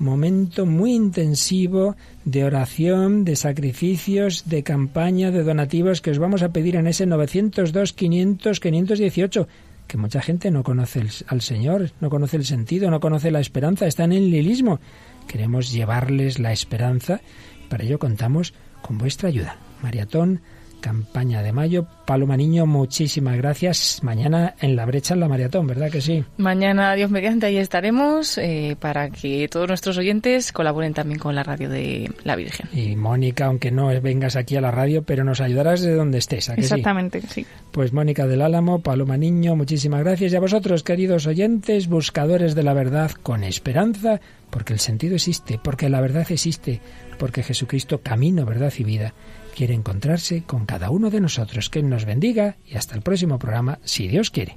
[0.01, 1.95] momento muy intensivo
[2.25, 7.07] de oración, de sacrificios, de campaña, de donativos que os vamos a pedir en ese
[7.07, 9.49] 902 500 518
[9.87, 13.87] que mucha gente no conoce al Señor, no conoce el sentido, no conoce la esperanza,
[13.87, 14.81] está en el lilismo.
[15.29, 17.21] Queremos llevarles la esperanza,
[17.69, 19.57] para ello contamos con vuestra ayuda.
[19.83, 20.41] Maratón
[20.81, 21.87] campaña de mayo.
[22.07, 24.01] Paloma Niño, muchísimas gracias.
[24.03, 26.25] Mañana en la brecha en la maratón, ¿verdad que sí?
[26.37, 31.43] Mañana, Dios mediante, ahí estaremos eh, para que todos nuestros oyentes colaboren también con la
[31.43, 32.69] radio de la Virgen.
[32.73, 36.49] Y Mónica, aunque no vengas aquí a la radio, pero nos ayudarás de donde estés,
[36.49, 37.29] ¿a Exactamente, sí?
[37.29, 37.47] sí.
[37.73, 40.33] Pues Mónica del Álamo, Paloma Niño, muchísimas gracias.
[40.33, 44.21] Y a vosotros, queridos oyentes, buscadores de la verdad con esperanza,
[44.51, 46.81] porque el sentido existe, porque la verdad existe,
[47.19, 49.15] porque Jesucristo camino, verdad y vida
[49.57, 51.71] quiere encontrarse con cada uno de nosotros.
[51.71, 54.57] Que nos bendiga y hasta el próximo programa, si Dios quiere.